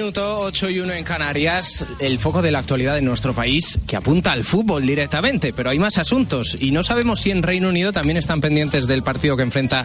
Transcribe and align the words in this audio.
8 0.00 0.70
y 0.70 0.80
1 0.80 0.94
en 0.94 1.04
Canarias, 1.04 1.84
el 1.98 2.18
foco 2.18 2.40
de 2.40 2.50
la 2.50 2.60
actualidad 2.60 2.96
en 2.96 3.04
nuestro 3.04 3.34
país 3.34 3.78
que 3.86 3.96
apunta 3.96 4.32
al 4.32 4.42
fútbol 4.42 4.86
directamente, 4.86 5.52
pero 5.52 5.68
hay 5.68 5.78
más 5.78 5.98
asuntos 5.98 6.56
y 6.58 6.70
no 6.70 6.82
sabemos 6.82 7.20
si 7.20 7.30
en 7.30 7.42
Reino 7.42 7.68
Unido 7.68 7.92
también 7.92 8.16
están 8.16 8.40
pendientes 8.40 8.86
del 8.86 9.02
partido 9.02 9.36
que 9.36 9.42
enfrenta 9.42 9.84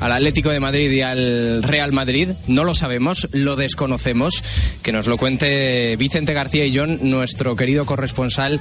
al 0.00 0.10
Atlético 0.10 0.50
de 0.50 0.58
Madrid 0.58 0.90
y 0.90 1.02
al 1.02 1.62
Real 1.62 1.92
Madrid. 1.92 2.30
No 2.48 2.64
lo 2.64 2.74
sabemos, 2.74 3.28
lo 3.30 3.54
desconocemos. 3.54 4.42
Que 4.82 4.90
nos 4.90 5.06
lo 5.06 5.18
cuente 5.18 5.94
Vicente 5.96 6.32
García 6.32 6.66
y 6.66 6.76
John, 6.76 6.98
nuestro 7.02 7.54
querido 7.54 7.86
corresponsal 7.86 8.60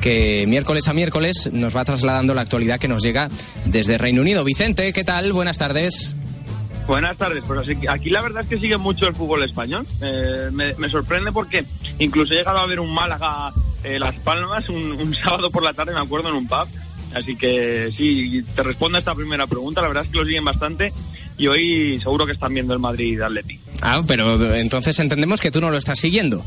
que 0.00 0.46
miércoles 0.48 0.88
a 0.88 0.94
miércoles 0.94 1.50
nos 1.52 1.76
va 1.76 1.84
trasladando 1.84 2.32
la 2.32 2.40
actualidad 2.40 2.80
que 2.80 2.88
nos 2.88 3.02
llega 3.02 3.28
desde 3.66 3.98
Reino 3.98 4.22
Unido. 4.22 4.42
Vicente, 4.42 4.94
¿qué 4.94 5.04
tal? 5.04 5.34
Buenas 5.34 5.58
tardes. 5.58 6.14
Buenas 6.90 7.16
tardes, 7.18 7.44
pues 7.46 7.68
aquí 7.88 8.10
la 8.10 8.20
verdad 8.20 8.42
es 8.42 8.48
que 8.48 8.58
sigue 8.58 8.76
mucho 8.76 9.06
el 9.06 9.14
fútbol 9.14 9.44
español. 9.44 9.86
Eh, 10.02 10.50
me, 10.50 10.88
sorprende 10.88 11.30
porque 11.30 11.64
incluso 12.00 12.34
he 12.34 12.38
llegado 12.38 12.58
a 12.58 12.66
ver 12.66 12.80
un 12.80 12.92
Málaga 12.92 13.52
eh, 13.84 14.00
Las 14.00 14.16
Palmas 14.16 14.68
un, 14.68 15.14
sábado 15.22 15.52
por 15.52 15.62
la 15.62 15.72
tarde, 15.72 15.94
me 15.94 16.00
acuerdo, 16.00 16.30
en 16.30 16.34
un 16.34 16.48
pub. 16.48 16.66
Así 17.14 17.36
que 17.36 17.92
sí, 17.96 18.44
te 18.56 18.64
respondo 18.64 18.96
a 18.96 18.98
esta 18.98 19.14
primera 19.14 19.46
pregunta. 19.46 19.80
La 19.80 19.86
verdad 19.86 20.04
es 20.04 20.10
que 20.10 20.18
lo 20.18 20.24
siguen 20.24 20.44
bastante 20.44 20.92
y 21.38 21.46
hoy 21.46 22.00
seguro 22.00 22.26
que 22.26 22.32
están 22.32 22.54
viendo 22.54 22.74
el 22.74 22.80
Madrid 22.80 23.20
Atleti. 23.20 23.60
Ah, 23.82 24.02
pero 24.04 24.52
entonces 24.56 24.98
entendemos 24.98 25.40
que 25.40 25.52
tú 25.52 25.60
no 25.60 25.70
lo 25.70 25.76
estás 25.76 26.00
siguiendo. 26.00 26.44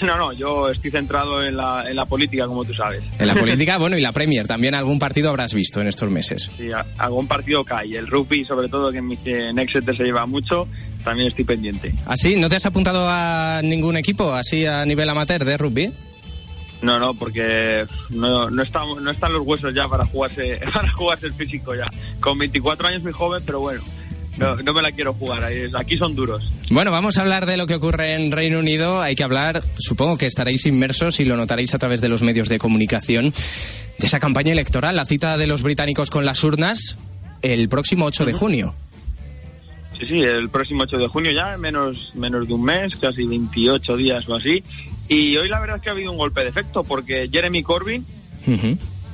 No, 0.10 0.16
no, 0.16 0.32
yo 0.32 0.70
estoy 0.70 0.90
centrado 0.90 1.44
en 1.44 1.56
la, 1.56 1.84
en 1.88 1.94
la 1.94 2.04
política, 2.04 2.46
como 2.46 2.64
tú 2.64 2.74
sabes. 2.74 3.02
En 3.18 3.26
la 3.26 3.34
política, 3.34 3.78
bueno, 3.78 3.96
y 3.96 4.00
la 4.00 4.12
Premier. 4.12 4.46
También 4.46 4.74
algún 4.74 4.98
partido 4.98 5.30
habrás 5.30 5.54
visto 5.54 5.80
en 5.80 5.88
estos 5.88 6.10
meses. 6.10 6.50
Sí, 6.56 6.70
algún 6.98 7.26
partido 7.26 7.64
cae. 7.64 7.96
El 7.96 8.06
rugby, 8.06 8.44
sobre 8.44 8.68
todo, 8.68 8.90
que 8.90 8.98
en, 8.98 9.58
Exeter 9.58 9.96
se 9.96 10.04
lleva 10.04 10.26
mucho, 10.26 10.66
también 11.04 11.28
estoy 11.28 11.44
pendiente. 11.44 11.94
¿Así? 12.06 12.34
¿Ah, 12.34 12.38
¿No 12.38 12.48
te 12.48 12.56
has 12.56 12.66
apuntado 12.66 13.06
a 13.08 13.60
ningún 13.62 13.96
equipo 13.96 14.32
así 14.32 14.66
a 14.66 14.84
nivel 14.84 15.08
amateur 15.08 15.44
de 15.44 15.56
rugby? 15.56 15.92
No, 16.82 16.98
no, 16.98 17.12
porque 17.12 17.86
no, 18.10 18.48
no, 18.48 18.62
están, 18.62 18.86
no 19.02 19.10
están 19.10 19.32
los 19.34 19.46
huesos 19.46 19.74
ya 19.74 19.86
para 19.86 20.06
jugarse, 20.06 20.60
para 20.72 20.90
jugarse 20.92 21.26
el 21.26 21.34
físico 21.34 21.74
ya. 21.74 21.90
Con 22.20 22.38
24 22.38 22.88
años 22.88 23.02
muy 23.02 23.12
joven, 23.12 23.42
pero 23.44 23.60
bueno, 23.60 23.82
no, 24.40 24.56
no 24.56 24.72
me 24.72 24.82
la 24.82 24.90
quiero 24.90 25.12
jugar. 25.12 25.44
Aquí 25.76 25.98
son 25.98 26.16
duros. 26.16 26.50
Bueno, 26.70 26.90
vamos 26.90 27.18
a 27.18 27.20
hablar 27.20 27.44
de 27.44 27.58
lo 27.58 27.66
que 27.66 27.74
ocurre 27.74 28.14
en 28.14 28.32
Reino 28.32 28.58
Unido. 28.58 29.02
Hay 29.02 29.14
que 29.14 29.22
hablar, 29.22 29.62
supongo 29.78 30.16
que 30.16 30.26
estaréis 30.26 30.64
inmersos 30.64 31.20
y 31.20 31.26
lo 31.26 31.36
notaréis 31.36 31.74
a 31.74 31.78
través 31.78 32.00
de 32.00 32.08
los 32.08 32.22
medios 32.22 32.48
de 32.48 32.58
comunicación, 32.58 33.26
de 33.30 34.06
esa 34.06 34.18
campaña 34.18 34.52
electoral, 34.52 34.96
la 34.96 35.04
cita 35.04 35.36
de 35.36 35.46
los 35.46 35.62
británicos 35.62 36.10
con 36.10 36.24
las 36.24 36.42
urnas 36.42 36.96
el 37.42 37.68
próximo 37.68 38.06
8 38.06 38.24
de 38.24 38.32
junio. 38.32 38.74
Sí, 39.98 40.06
sí, 40.06 40.22
el 40.22 40.48
próximo 40.48 40.84
8 40.84 40.96
de 40.96 41.08
junio 41.08 41.32
ya, 41.32 41.56
menos, 41.58 42.12
menos 42.14 42.48
de 42.48 42.54
un 42.54 42.62
mes, 42.62 42.96
casi 42.96 43.26
28 43.26 43.96
días 43.96 44.26
o 44.28 44.36
así. 44.36 44.64
Y 45.08 45.36
hoy 45.36 45.48
la 45.48 45.60
verdad 45.60 45.76
es 45.76 45.82
que 45.82 45.90
ha 45.90 45.92
habido 45.92 46.12
un 46.12 46.18
golpe 46.18 46.42
de 46.42 46.48
efecto 46.48 46.84
porque 46.84 47.28
Jeremy 47.30 47.62
Corbyn, 47.62 48.04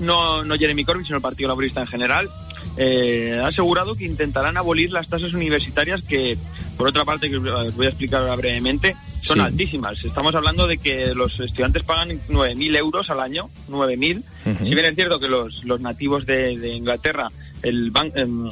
no, 0.00 0.44
no 0.44 0.56
Jeremy 0.56 0.84
Corbyn, 0.84 1.04
sino 1.04 1.16
el 1.16 1.22
Partido 1.22 1.48
Laborista 1.48 1.80
en 1.80 1.88
general, 1.88 2.28
eh, 2.76 3.40
ha 3.42 3.48
asegurado 3.48 3.94
que 3.94 4.04
intentarán 4.04 4.56
abolir 4.56 4.92
las 4.92 5.08
tasas 5.08 5.32
universitarias 5.32 6.02
que, 6.02 6.36
por 6.76 6.88
otra 6.88 7.04
parte, 7.04 7.30
que 7.30 7.36
os 7.36 7.74
voy 7.74 7.86
a 7.86 7.88
explicar 7.88 8.20
ahora 8.20 8.36
brevemente, 8.36 8.94
son 9.22 9.40
altísimas. 9.40 10.04
Estamos 10.04 10.34
hablando 10.34 10.66
de 10.66 10.78
que 10.78 11.14
los 11.14 11.40
estudiantes 11.40 11.82
pagan 11.82 12.10
9.000 12.28 12.76
euros 12.76 13.10
al 13.10 13.20
año, 13.20 13.48
9.000. 13.68 14.22
Si 14.58 14.74
bien 14.74 14.84
es 14.84 14.94
cierto 14.94 15.18
que 15.18 15.26
los, 15.26 15.64
los 15.64 15.80
nativos 15.80 16.26
de, 16.26 16.52
Inglaterra, 16.76 17.30
el, 17.62 17.90
em, 18.14 18.50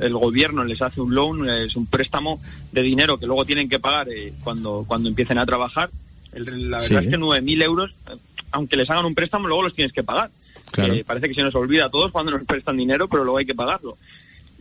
el 0.00 0.12
gobierno 0.14 0.64
les 0.64 0.82
hace 0.82 1.00
un 1.00 1.14
loan, 1.14 1.48
es 1.48 1.76
un 1.76 1.86
préstamo 1.86 2.40
de 2.72 2.82
dinero 2.82 3.18
que 3.18 3.26
luego 3.26 3.44
tienen 3.44 3.68
que 3.68 3.78
pagar 3.78 4.08
eh, 4.08 4.32
cuando, 4.44 4.84
cuando 4.86 5.08
empiecen 5.08 5.38
a 5.38 5.46
trabajar. 5.46 5.90
la 6.32 6.78
verdad 6.78 7.04
es 7.04 7.10
que 7.10 7.18
9.000 7.18 7.62
euros, 7.62 7.94
eh, 8.08 8.16
aunque 8.52 8.76
les 8.76 8.90
hagan 8.90 9.06
un 9.06 9.14
préstamo, 9.14 9.46
luego 9.46 9.62
los 9.62 9.74
tienes 9.74 9.92
que 9.92 10.02
pagar 10.02 10.30
parece 11.04 11.28
que 11.28 11.34
se 11.34 11.42
nos 11.42 11.54
olvida 11.54 11.86
a 11.86 11.90
todos 11.90 12.12
cuando 12.12 12.32
nos 12.32 12.44
prestan 12.44 12.76
dinero, 12.76 13.08
pero 13.08 13.24
luego 13.24 13.38
hay 13.38 13.46
que 13.46 13.54
pagarlo. 13.54 13.96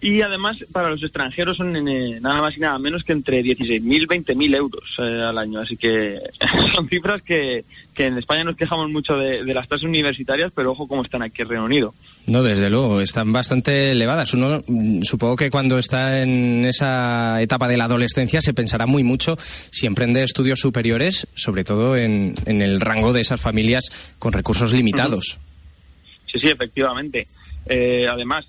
Y 0.02 0.22
además, 0.22 0.58
para 0.72 0.90
los 0.90 1.04
extranjeros 1.04 1.58
son 1.58 1.76
eh, 1.76 2.20
nada 2.22 2.40
más 2.42 2.56
y 2.56 2.62
nada 2.62 2.80
menos 2.80 3.04
que 3.04 3.12
entre 3.12 3.44
16.000 3.44 3.84
y 3.84 4.06
20.000 4.06 4.56
euros 4.56 4.84
eh, 4.98 5.02
al 5.02 5.38
año. 5.38 5.60
Así 5.60 5.76
que 5.76 6.18
son 6.74 6.88
cifras 6.88 7.22
que, 7.22 7.66
que, 7.94 8.06
en 8.06 8.18
España 8.18 8.46
nos 8.46 8.56
quejamos 8.56 8.90
mucho 8.90 9.18
de, 9.18 9.44
las 9.54 9.68
tasas 9.68 9.84
universitarias, 9.84 10.54
pero 10.56 10.72
ojo 10.72 10.88
cómo 10.88 11.04
están 11.04 11.22
aquí 11.22 11.42
en 11.42 11.50
Reino 11.50 11.66
Unido. 11.66 11.94
No, 12.28 12.44
desde 12.44 12.70
luego, 12.70 13.02
están 13.02 13.34
bastante 13.34 13.92
elevadas. 13.92 14.34
Uno, 14.34 14.64
mm, 14.66 15.02
supongo 15.04 15.36
que 15.36 15.50
cuando 15.50 15.78
está 15.78 16.22
en 16.22 16.64
esa 16.64 17.42
etapa 17.42 17.68
de 17.68 17.76
la 17.76 17.86
adolescencia 17.86 18.42
se 18.42 18.54
pensará 18.54 18.86
muy 18.86 19.04
mucho 19.04 19.38
si 19.70 19.86
emprende 19.86 20.24
estudios 20.24 20.62
superiores, 20.62 21.28
sobre 21.36 21.66
todo 21.66 21.98
en, 21.98 22.36
en 22.46 22.62
el 22.62 22.80
rango 22.80 23.12
de 23.12 23.20
esas 23.20 23.42
familias 23.42 23.92
con 24.18 24.32
recursos 24.32 24.72
limitados. 24.72 25.40
Sí, 26.32 26.40
sí, 26.40 26.48
efectivamente. 26.48 27.28
Eh, 27.66 28.08
además, 28.10 28.46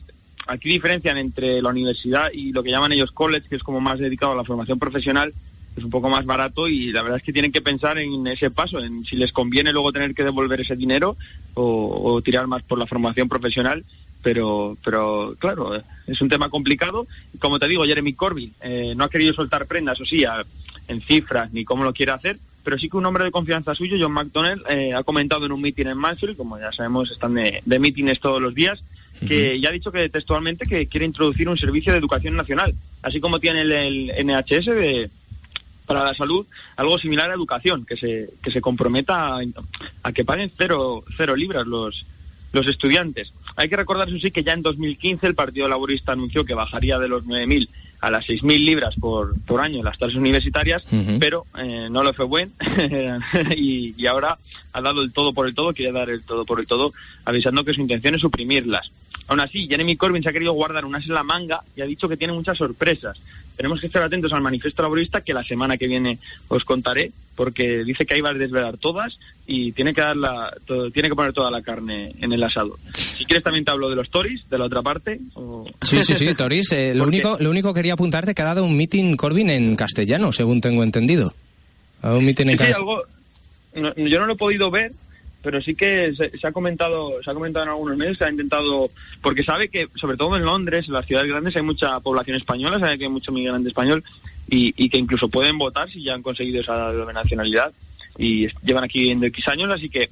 aquí 0.46 0.68
diferencian 0.68 1.18
entre 1.18 1.62
la 1.62 1.70
universidad 1.70 2.30
y 2.32 2.52
lo 2.52 2.62
que 2.62 2.70
llaman 2.70 2.92
ellos 2.92 3.12
college, 3.12 3.48
que 3.48 3.56
es 3.56 3.62
como 3.62 3.80
más 3.80 3.98
dedicado 3.98 4.32
a 4.32 4.36
la 4.36 4.44
formación 4.44 4.78
profesional, 4.78 5.32
es 5.76 5.84
un 5.84 5.90
poco 5.90 6.08
más 6.08 6.26
barato 6.26 6.66
y 6.66 6.90
la 6.90 7.02
verdad 7.02 7.18
es 7.18 7.24
que 7.24 7.32
tienen 7.32 7.52
que 7.52 7.60
pensar 7.60 7.98
en 7.98 8.26
ese 8.26 8.50
paso, 8.50 8.80
en 8.80 9.04
si 9.04 9.16
les 9.16 9.32
conviene 9.32 9.72
luego 9.72 9.92
tener 9.92 10.14
que 10.14 10.24
devolver 10.24 10.60
ese 10.60 10.74
dinero 10.74 11.16
o, 11.54 12.20
tirar 12.22 12.46
más 12.46 12.62
por 12.62 12.78
la 12.78 12.86
formación 12.86 13.28
profesional. 13.28 13.84
Pero, 14.22 14.76
pero 14.84 15.34
claro, 15.38 15.74
es 16.06 16.20
un 16.20 16.28
tema 16.28 16.50
complicado. 16.50 17.06
Como 17.38 17.58
te 17.58 17.68
digo, 17.68 17.86
Jeremy 17.86 18.12
Corbyn 18.12 18.52
eh, 18.60 18.92
no 18.94 19.04
ha 19.04 19.08
querido 19.08 19.32
soltar 19.32 19.64
prendas, 19.64 19.98
o 19.98 20.04
sí, 20.04 20.24
en 20.88 21.00
cifras 21.00 21.50
ni 21.54 21.64
cómo 21.64 21.84
lo 21.84 21.94
quiere 21.94 22.12
hacer, 22.12 22.36
pero 22.70 22.78
sí 22.78 22.88
que 22.88 22.98
un 22.98 23.06
hombre 23.06 23.24
de 23.24 23.32
confianza 23.32 23.74
suyo, 23.74 23.96
John 24.00 24.12
McDonnell, 24.12 24.62
eh, 24.70 24.94
ha 24.94 25.02
comentado 25.02 25.44
en 25.44 25.50
un 25.50 25.60
meeting 25.60 25.86
en 25.86 25.98
Mansfield, 25.98 26.36
como 26.36 26.56
ya 26.56 26.70
sabemos, 26.70 27.10
están 27.10 27.34
de, 27.34 27.60
de 27.66 27.78
mítines 27.80 28.20
todos 28.20 28.40
los 28.40 28.54
días, 28.54 28.80
que 29.26 29.60
ya 29.60 29.70
ha 29.70 29.72
dicho 29.72 29.90
que 29.90 30.08
textualmente 30.08 30.66
que 30.66 30.86
quiere 30.86 31.04
introducir 31.04 31.48
un 31.48 31.58
servicio 31.58 31.90
de 31.90 31.98
educación 31.98 32.36
nacional, 32.36 32.72
así 33.02 33.18
como 33.18 33.40
tiene 33.40 33.62
el, 33.62 34.12
NHS 34.24 34.66
de, 34.66 35.10
para 35.84 36.04
la 36.04 36.14
salud, 36.14 36.46
algo 36.76 36.96
similar 37.00 37.28
a 37.28 37.34
educación, 37.34 37.84
que 37.84 37.96
se, 37.96 38.30
que 38.40 38.52
se 38.52 38.60
comprometa 38.60 39.38
a, 40.04 40.12
que 40.12 40.24
paguen 40.24 40.52
cero, 40.56 41.02
cero 41.16 41.34
libras 41.34 41.66
los, 41.66 42.06
los 42.52 42.68
estudiantes. 42.68 43.32
Hay 43.56 43.68
que 43.68 43.74
recordar, 43.74 44.08
eso 44.08 44.18
sí, 44.20 44.30
que 44.30 44.44
ya 44.44 44.52
en 44.52 44.62
2015 44.62 45.26
el 45.26 45.34
Partido 45.34 45.68
Laborista 45.68 46.12
anunció 46.12 46.44
que 46.44 46.54
bajaría 46.54 47.00
de 47.00 47.08
los 47.08 47.26
9.000 47.26 47.68
a 48.00 48.10
las 48.10 48.26
6.000 48.26 48.64
libras 48.64 48.94
por, 48.98 49.38
por 49.44 49.60
año 49.60 49.78
en 49.78 49.84
las 49.84 49.98
tasas 49.98 50.16
universitarias, 50.16 50.84
pero 51.18 51.44
eh, 51.58 51.88
no 51.90 52.02
lo 52.02 52.12
fue 52.14 52.24
buen 52.24 52.50
y, 53.56 53.94
y, 53.96 54.06
ahora 54.06 54.36
ha 54.72 54.80
dado 54.80 55.02
el 55.02 55.12
todo 55.12 55.32
por 55.32 55.46
el 55.46 55.54
todo, 55.54 55.72
quiere 55.74 55.92
dar 55.92 56.08
el 56.08 56.22
todo 56.22 56.44
por 56.44 56.60
el 56.60 56.66
todo, 56.66 56.92
avisando 57.24 57.64
que 57.64 57.72
su 57.72 57.80
intención 57.80 58.14
es 58.14 58.20
suprimirlas. 58.20 58.90
Aún 59.28 59.40
así, 59.40 59.68
Jeremy 59.68 59.96
Corbyn 59.96 60.22
se 60.22 60.28
ha 60.28 60.32
querido 60.32 60.52
guardar 60.52 60.84
unas 60.84 61.06
en 61.06 61.14
la 61.14 61.22
manga 61.22 61.60
y 61.76 61.82
ha 61.82 61.86
dicho 61.86 62.08
que 62.08 62.16
tiene 62.16 62.32
muchas 62.32 62.58
sorpresas. 62.58 63.16
Tenemos 63.56 63.80
que 63.80 63.86
estar 63.86 64.02
atentos 64.02 64.32
al 64.32 64.40
manifiesto 64.40 64.82
laborista 64.82 65.20
que 65.20 65.34
la 65.34 65.44
semana 65.44 65.76
que 65.76 65.86
viene 65.86 66.18
os 66.48 66.64
contaré, 66.64 67.12
porque 67.40 67.84
dice 67.84 68.04
que 68.04 68.12
ahí 68.12 68.20
va 68.20 68.28
a 68.28 68.34
desvelar 68.34 68.76
todas 68.76 69.18
y 69.46 69.72
tiene 69.72 69.94
que 69.94 70.02
dar 70.02 70.14
la, 70.14 70.52
tiene 70.92 71.08
que 71.08 71.14
poner 71.14 71.32
toda 71.32 71.50
la 71.50 71.62
carne 71.62 72.12
en 72.20 72.34
el 72.34 72.42
asado. 72.42 72.76
Si 72.92 73.24
quieres 73.24 73.42
también 73.42 73.64
te 73.64 73.70
hablo 73.70 73.88
de 73.88 73.96
los 73.96 74.10
Tories, 74.10 74.46
de 74.50 74.58
la 74.58 74.66
otra 74.66 74.82
parte. 74.82 75.18
Sí, 75.80 76.02
sí, 76.02 76.16
sí, 76.16 76.34
Tories. 76.34 76.70
Eh, 76.72 76.94
lo, 76.94 77.04
único, 77.04 77.38
lo 77.40 77.48
único 77.48 77.72
quería 77.72 77.94
apuntarte 77.94 78.34
que 78.34 78.42
ha 78.42 78.44
dado 78.44 78.62
un 78.62 78.76
meeting 78.76 79.16
Corbyn 79.16 79.48
en 79.48 79.74
castellano, 79.74 80.32
según 80.32 80.60
tengo 80.60 80.82
entendido. 80.82 81.32
Ha 82.02 82.08
dado 82.08 82.18
un 82.18 82.26
meeting 82.26 82.48
en 82.48 82.58
castellano. 82.58 83.04
yo 83.96 84.20
no 84.20 84.26
lo 84.26 84.34
he 84.34 84.36
podido 84.36 84.70
ver, 84.70 84.92
pero 85.42 85.62
sí 85.62 85.74
que 85.74 86.12
se, 86.14 86.46
ha 86.46 86.52
comentado 86.52 87.22
se 87.24 87.30
ha 87.30 87.32
comentado 87.32 87.64
en 87.64 87.70
algunos 87.70 87.96
medios 87.96 88.18
se 88.18 88.26
ha 88.26 88.30
intentado 88.30 88.90
porque 89.22 89.44
sabe 89.44 89.70
que 89.70 89.86
sobre 89.98 90.18
todo 90.18 90.36
en 90.36 90.44
Londres 90.44 90.84
en 90.88 90.92
las 90.92 91.06
ciudades 91.06 91.30
grandes 91.30 91.56
hay 91.56 91.62
mucha 91.62 91.98
población 92.00 92.36
española 92.36 92.78
sabe 92.78 92.98
que 92.98 93.04
hay 93.04 93.10
mucho 93.10 93.32
migrante 93.32 93.70
español 93.70 94.04
y, 94.50 94.88
que 94.88 94.98
incluso 94.98 95.28
pueden 95.28 95.58
votar 95.58 95.90
si 95.90 96.02
ya 96.02 96.14
han 96.14 96.22
conseguido 96.22 96.60
esa 96.60 96.92
doble 96.92 97.12
nacionalidad 97.12 97.72
y 98.18 98.48
llevan 98.64 98.84
aquí 98.84 99.00
viviendo 99.00 99.26
X 99.26 99.48
años 99.48 99.70
así 99.72 99.88
que, 99.88 100.10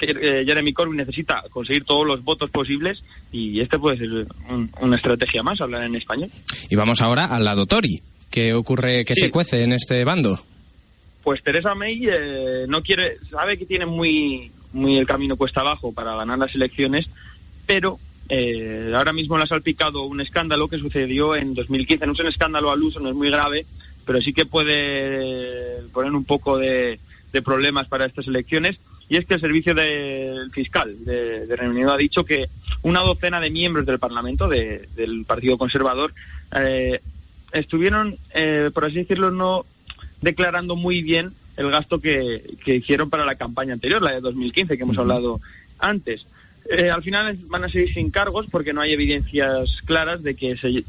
eh, 0.00 0.44
Jeremy 0.44 0.72
Corbyn 0.72 0.96
necesita 0.96 1.42
conseguir 1.50 1.84
todos 1.84 2.06
los 2.06 2.22
votos 2.22 2.50
posibles 2.50 3.02
y 3.30 3.60
este 3.60 3.78
puede 3.78 3.98
ser 3.98 4.26
una 4.80 4.96
estrategia 4.96 5.42
más 5.42 5.60
hablar 5.60 5.84
en 5.84 5.94
español. 5.94 6.28
Y 6.68 6.74
vamos 6.74 7.00
ahora 7.00 7.26
al 7.26 7.44
lado 7.44 7.66
Tori 7.66 8.02
¿qué 8.30 8.52
ocurre 8.52 9.04
que 9.04 9.14
se 9.14 9.30
cuece 9.30 9.62
en 9.62 9.72
este 9.72 10.04
bando? 10.04 10.38
pues 11.22 11.42
Teresa 11.42 11.74
May 11.74 12.06
eh, 12.10 12.66
no 12.68 12.82
quiere, 12.82 13.16
sabe 13.30 13.56
que 13.56 13.66
tiene 13.66 13.86
muy, 13.86 14.50
muy 14.72 14.96
el 14.96 15.06
camino 15.06 15.36
cuesta 15.36 15.60
abajo 15.60 15.92
para 15.92 16.16
ganar 16.16 16.38
las 16.38 16.54
elecciones, 16.54 17.06
pero 17.66 17.98
eh, 18.28 18.92
ahora 18.94 19.12
mismo 19.12 19.36
le 19.36 19.44
ha 19.44 19.46
salpicado 19.46 20.04
un 20.04 20.20
escándalo 20.20 20.68
que 20.68 20.78
sucedió 20.78 21.34
en 21.36 21.54
2015. 21.54 22.06
No 22.06 22.12
es 22.12 22.20
un 22.20 22.26
escándalo 22.28 22.70
al 22.70 22.82
uso, 22.82 23.00
no 23.00 23.08
es 23.08 23.14
muy 23.14 23.30
grave, 23.30 23.66
pero 24.06 24.20
sí 24.20 24.32
que 24.32 24.46
puede 24.46 25.82
poner 25.92 26.12
un 26.12 26.24
poco 26.24 26.58
de, 26.58 26.98
problemas 27.44 27.88
para 27.88 28.06
estas 28.06 28.26
elecciones. 28.26 28.78
Y 29.08 29.16
es 29.16 29.26
que 29.26 29.34
el 29.34 29.40
servicio 29.40 29.74
del 29.74 30.50
fiscal 30.52 31.04
de, 31.04 31.44
Reino 31.56 31.74
Unido 31.74 31.92
ha 31.92 31.98
dicho 31.98 32.24
que 32.24 32.46
una 32.82 33.00
docena 33.00 33.40
de 33.40 33.50
miembros 33.50 33.84
del 33.84 33.98
Parlamento, 33.98 34.48
del 34.48 35.24
Partido 35.26 35.58
Conservador, 35.58 36.12
eh, 36.58 37.00
estuvieron, 37.52 38.16
por 38.72 38.84
así 38.84 38.96
decirlo, 38.96 39.30
no 39.30 39.66
declarando 40.22 40.76
muy 40.76 41.02
bien 41.02 41.32
el 41.56 41.70
gasto 41.70 42.00
que, 42.00 42.42
que 42.64 42.76
hicieron 42.76 43.10
para 43.10 43.26
la 43.26 43.34
campaña 43.34 43.74
anterior, 43.74 44.00
la 44.00 44.12
de 44.12 44.20
2015, 44.20 44.76
que 44.76 44.82
hemos 44.82 44.96
hablado 44.96 45.40
antes. 45.78 46.26
Eh, 46.72 46.90
al 46.90 47.02
final 47.02 47.36
van 47.48 47.64
a 47.64 47.68
seguir 47.68 47.92
sin 47.92 48.10
cargos 48.10 48.46
porque 48.50 48.72
no 48.72 48.80
hay 48.80 48.94
evidencias 48.94 49.68
claras 49.84 50.22
de 50.22 50.34
que 50.34 50.56
se... 50.56 50.82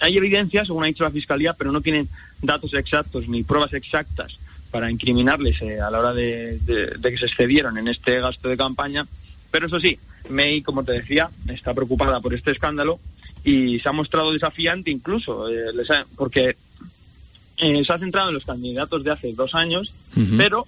Hay 0.00 0.16
evidencias, 0.16 0.66
según 0.66 0.82
ha 0.82 0.88
dicho 0.88 1.04
la 1.04 1.12
Fiscalía, 1.12 1.52
pero 1.52 1.70
no 1.70 1.80
tienen 1.80 2.08
datos 2.40 2.74
exactos 2.74 3.28
ni 3.28 3.44
pruebas 3.44 3.72
exactas 3.72 4.36
para 4.72 4.90
incriminarles 4.90 5.62
eh, 5.62 5.80
a 5.80 5.92
la 5.92 6.00
hora 6.00 6.12
de, 6.12 6.58
que 6.66 7.18
se 7.18 7.26
excedieron 7.26 7.78
en 7.78 7.86
este 7.86 8.20
gasto 8.20 8.48
de 8.48 8.56
campaña. 8.56 9.06
Pero 9.52 9.68
eso 9.68 9.78
sí, 9.78 9.96
May, 10.28 10.60
como 10.60 10.82
te 10.82 10.90
decía, 10.90 11.30
está 11.46 11.72
preocupada 11.72 12.18
por 12.18 12.34
este 12.34 12.50
escándalo 12.50 12.98
y 13.44 13.78
se 13.78 13.88
ha 13.88 13.92
mostrado 13.92 14.32
desafiante 14.32 14.90
incluso, 14.90 15.48
eh, 15.48 15.70
porque 16.16 16.56
se 17.56 17.92
ha 17.92 17.98
centrado 17.98 18.30
en 18.30 18.34
los 18.34 18.44
candidatos 18.44 19.04
de 19.04 19.12
hace 19.12 19.32
dos 19.34 19.54
años, 19.54 19.94
pero 20.36 20.66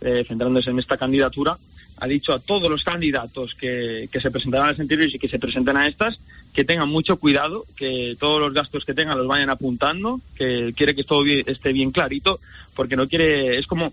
centrándose 0.00 0.70
en 0.70 0.78
esta 0.78 0.96
candidatura, 0.96 1.56
ha 2.00 2.06
dicho 2.06 2.32
a 2.32 2.38
todos 2.38 2.70
los 2.70 2.84
candidatos 2.84 3.54
que, 3.54 4.08
que 4.10 4.20
se 4.20 4.30
presentarán 4.30 4.68
a 4.68 4.70
las 4.72 4.80
anteriores 4.80 5.14
y 5.14 5.18
que 5.18 5.28
se 5.28 5.38
presenten 5.38 5.76
a 5.76 5.86
estas 5.86 6.18
que 6.52 6.64
tengan 6.64 6.88
mucho 6.88 7.18
cuidado, 7.18 7.64
que 7.76 8.16
todos 8.18 8.40
los 8.40 8.52
gastos 8.52 8.84
que 8.84 8.94
tengan 8.94 9.16
los 9.16 9.28
vayan 9.28 9.50
apuntando, 9.50 10.20
que 10.34 10.72
quiere 10.76 10.94
que 10.94 11.04
todo 11.04 11.24
esté 11.24 11.72
bien 11.72 11.92
clarito, 11.92 12.40
porque 12.74 12.96
no 12.96 13.06
quiere, 13.06 13.58
es 13.58 13.66
como 13.66 13.92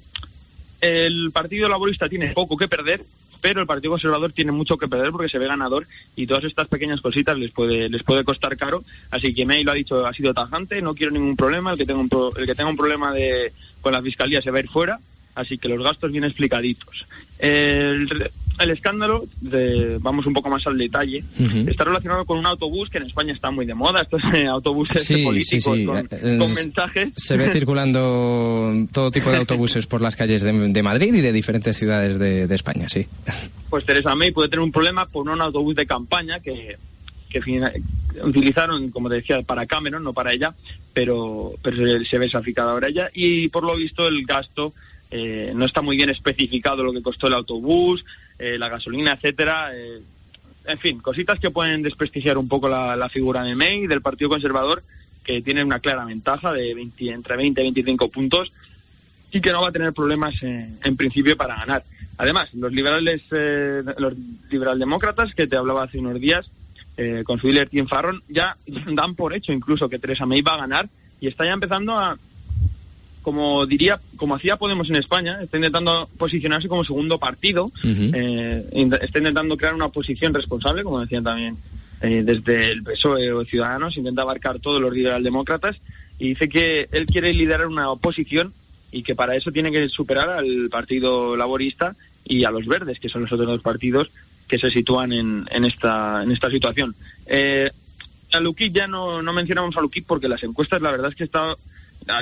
el 0.81 1.31
Partido 1.31 1.69
Laborista 1.69 2.10
tiene 2.10 2.34
poco 2.34 2.57
que 2.57 2.68
perder, 2.68 3.02
pero 3.42 3.62
el 3.62 3.68
Partido 3.68 3.92
Conservador 3.92 4.34
tiene 4.34 4.51
mucho 4.51 4.78
que 4.78 4.88
perder 4.88 5.12
porque 5.12 5.30
se 5.30 5.38
ve 5.38 5.48
ganador 5.48 5.86
y 6.16 6.25
todas 6.25 6.44
estas 6.46 6.68
pequeñas 6.68 7.01
cositas 7.01 7.38
les 7.38 7.51
puede 7.51 7.90
les 7.90 8.01
puede 8.01 8.24
costar 8.24 8.58
caro. 8.58 8.84
Así 9.12 9.34
que 9.34 9.46
May 9.46 9.63
lo 9.63 9.72
ha 9.72 9.75
dicho, 9.75 10.04
ha 10.06 10.13
sido 10.13 10.34
tajante, 10.34 10.81
no 10.81 10.96
quiero 10.96 11.12
ningún 11.12 11.36
problema, 11.36 11.72
el 11.72 11.78
que 11.78 11.86
tenga 11.86 12.00
un, 12.00 12.10
el 12.36 12.46
que 12.46 12.56
tenga 12.56 12.69
un 12.72 12.78
problema 12.78 13.13
de, 13.13 13.54
con 13.81 13.94
la 13.94 14.01
fiscalía 14.01 14.42
se 14.42 14.50
va 14.50 14.58
a 14.58 14.62
ir 14.62 14.69
fuera 14.69 15.00
así 15.36 15.58
que 15.58 15.68
los 15.68 15.84
gastos 15.84 16.12
bien 16.12 16.24
explicaditos. 16.24 17.06
El, 17.38 18.32
escándalo, 18.72 19.26
vamos 20.00 20.26
un 20.26 20.34
poco 20.34 20.50
más 20.50 20.66
al 20.66 20.78
detalle, 20.78 21.24
está 21.68 21.84
relacionado 21.84 22.26
con 22.26 22.38
un 22.38 22.46
autobús 22.46 22.90
que 22.90 22.98
en 22.98 23.04
España 23.04 23.34
está 23.34 23.52
muy 23.52 23.66
de 23.66 23.74
moda, 23.74 24.02
estos 24.02 24.22
eh, 24.34 24.48
autobuses 24.48 25.06
políticos 25.24 25.78
Con, 25.86 26.08
eh, 26.10 26.38
mensajes. 26.38 27.12
Se 27.18 27.36
ve 27.36 27.52
circulando 27.52 28.74
todo 28.94 29.12
tipo 29.12 29.30
de 29.30 29.38
autobuses 29.38 29.86
por 29.88 30.02
las 30.02 30.16
calles 30.16 30.42
de, 30.42 30.84
Madrid 30.84 31.14
y 31.14 31.22
de 31.22 31.34
diferentes 31.34 31.78
ciudades 31.78 32.18
de, 32.18 32.56
España, 32.56 32.88
sí. 32.88 33.06
Pues 33.70 33.86
Teresa 33.86 34.16
May 34.16 34.32
puede 34.32 34.48
tener 34.48 34.64
un 34.64 34.72
problema 34.72 35.06
por 35.06 35.28
un 35.28 35.42
autobús 35.42 35.76
de 35.76 35.86
campaña 35.86 36.40
que, 36.40 36.78
que 37.30 37.42
utilizaron, 38.24 38.90
como 38.92 39.10
te 39.10 39.16
decía, 39.16 39.42
para 39.42 39.66
Cameron, 39.66 40.04
no 40.04 40.14
para 40.14 40.32
ella, 40.32 40.54
pero, 40.94 41.52
pero 41.62 41.76
se, 41.76 42.06
se 42.06 42.18
ve 42.18 42.30
sacrificada 42.30 42.72
ahora 42.72 42.88
ella 42.88 43.10
y 43.14 43.50
por 43.50 43.64
lo 43.64 43.76
visto 43.76 44.08
el 44.08 44.26
gasto 44.26 44.72
eh, 45.12 45.52
no 45.56 45.66
está 45.66 45.81
muy 45.81 45.98
bien 45.98 46.10
especificado 46.10 46.84
lo 46.84 46.92
que 46.92 47.02
costó 47.02 47.28
el 47.28 47.34
autobús, 47.34 48.04
eh, 48.40 48.57
la 48.57 48.69
gasolina, 48.69 49.13
etcétera. 49.13 49.69
Eh, 49.75 50.02
en 50.66 50.80
fin, 50.80 51.00
cositas 51.00 51.40
que 51.40 51.52
pueden 51.52 51.84
desprestigiar 51.84 52.38
un 52.38 52.48
poco 52.48 52.68
la, 52.68 53.10
figura 53.10 53.44
de 53.44 53.56
May 53.56 53.88
del 53.88 54.02
Partido 54.02 54.30
Conservador, 54.30 54.81
que 55.24 55.42
tiene 55.42 55.63
una 55.63 55.80
clara 55.80 56.06
ventaja 56.06 56.52
de 56.54 56.72
entre 56.72 57.38
20 57.38 57.62
y 57.62 57.66
25 57.66 58.10
puntos 58.10 58.52
y 59.31 59.42
que 59.42 59.52
no 59.52 59.62
va 59.62 59.69
a 59.69 59.72
tener 59.72 59.94
problemas 59.94 60.42
en 60.42 60.98
principio 60.98 61.38
para 61.38 61.56
ganar. 61.56 61.84
Además, 62.18 62.54
los 62.54 62.72
liberales, 62.72 63.22
los 63.98 64.13
liberaldemócratas 64.50 65.36
que 65.36 65.48
te 65.48 65.58
hablaba 65.58 65.84
hace 65.84 66.00
unos 66.00 66.19
días, 66.19 66.50
con 67.25 67.40
su 67.40 67.48
líder 67.48 67.69
Tim 67.69 67.88
Farron, 67.88 68.22
ya 68.30 68.56
dan 68.94 69.16
por 69.16 69.36
hecho 69.36 69.51
incluso 69.51 69.90
que 69.90 70.00
Teresa 70.00 70.25
May 70.25 70.42
va 70.42 70.54
a 70.54 70.62
ganar 70.62 70.90
y 71.19 71.28
está 71.28 71.46
ya 71.46 71.51
empezando 71.51 71.98
a, 71.98 72.18
como 73.25 73.66
diría, 73.66 74.00
como 74.18 74.36
hacía 74.36 74.56
Podemos 74.56 74.88
en 74.88 74.98
España, 74.98 75.39
está 75.42 75.57
intentando 75.57 76.07
posicionarse 76.16 76.68
como 76.68 76.86
segundo 76.86 77.18
partido, 77.18 77.72
eh, 77.83 78.63
está 79.01 79.18
intentando 79.18 79.57
crear 79.57 79.74
una 79.74 79.88
oposición 79.88 80.31
responsable, 80.31 80.83
como 80.83 81.00
decían 81.00 81.24
también 81.24 81.57
eh, 82.01 82.22
desde 82.24 82.69
el 82.69 82.83
PSOE 82.83 83.31
o 83.31 83.44
Ciudadanos, 83.44 83.98
intenta 83.98 84.22
abarcar 84.22 84.60
todos 84.60 84.80
los 84.80 84.94
liberaldemócratas 84.94 85.77
y 86.19 86.30
dice 86.30 86.48
que 86.48 86.88
él 86.92 87.07
quiere 87.07 87.33
liderar 87.33 87.66
una 87.66 87.89
oposición 87.89 88.54
y 88.92 89.01
que 89.01 89.16
para 89.16 89.36
eso 89.36 89.51
tiene 89.51 89.72
que 89.72 89.89
superar 89.89 90.30
al 90.30 90.69
Partido 90.69 91.36
Laborista 91.36 91.95
y 92.24 92.44
a 92.44 92.51
los 92.51 92.68
Verdes, 92.68 93.00
que 93.00 93.10
son 93.10 93.24
los 93.24 93.31
otros 93.31 93.48
dos 93.48 93.62
partidos 93.63 94.12
que 94.48 94.60
se 94.60 94.69
sitúan 94.69 95.12
en, 95.12 95.48
en 95.50 95.66
esta, 95.66 96.22
en 96.22 96.31
esta 96.31 96.51
situación. 96.51 96.94
Eh, 97.25 97.72
a 98.33 98.39
Luquí 98.39 98.69
ya 98.69 98.86
no, 98.86 99.24
no 99.24 99.33
mencionamos 99.33 99.75
a 99.77 99.81
Luquí 99.81 100.01
porque 100.01 100.27
las 100.27 100.44
encuestas 100.44 100.80
la 100.80 100.92
verdad 100.92 101.10
es 101.10 101.16
que 101.16 101.24
está 101.24 101.56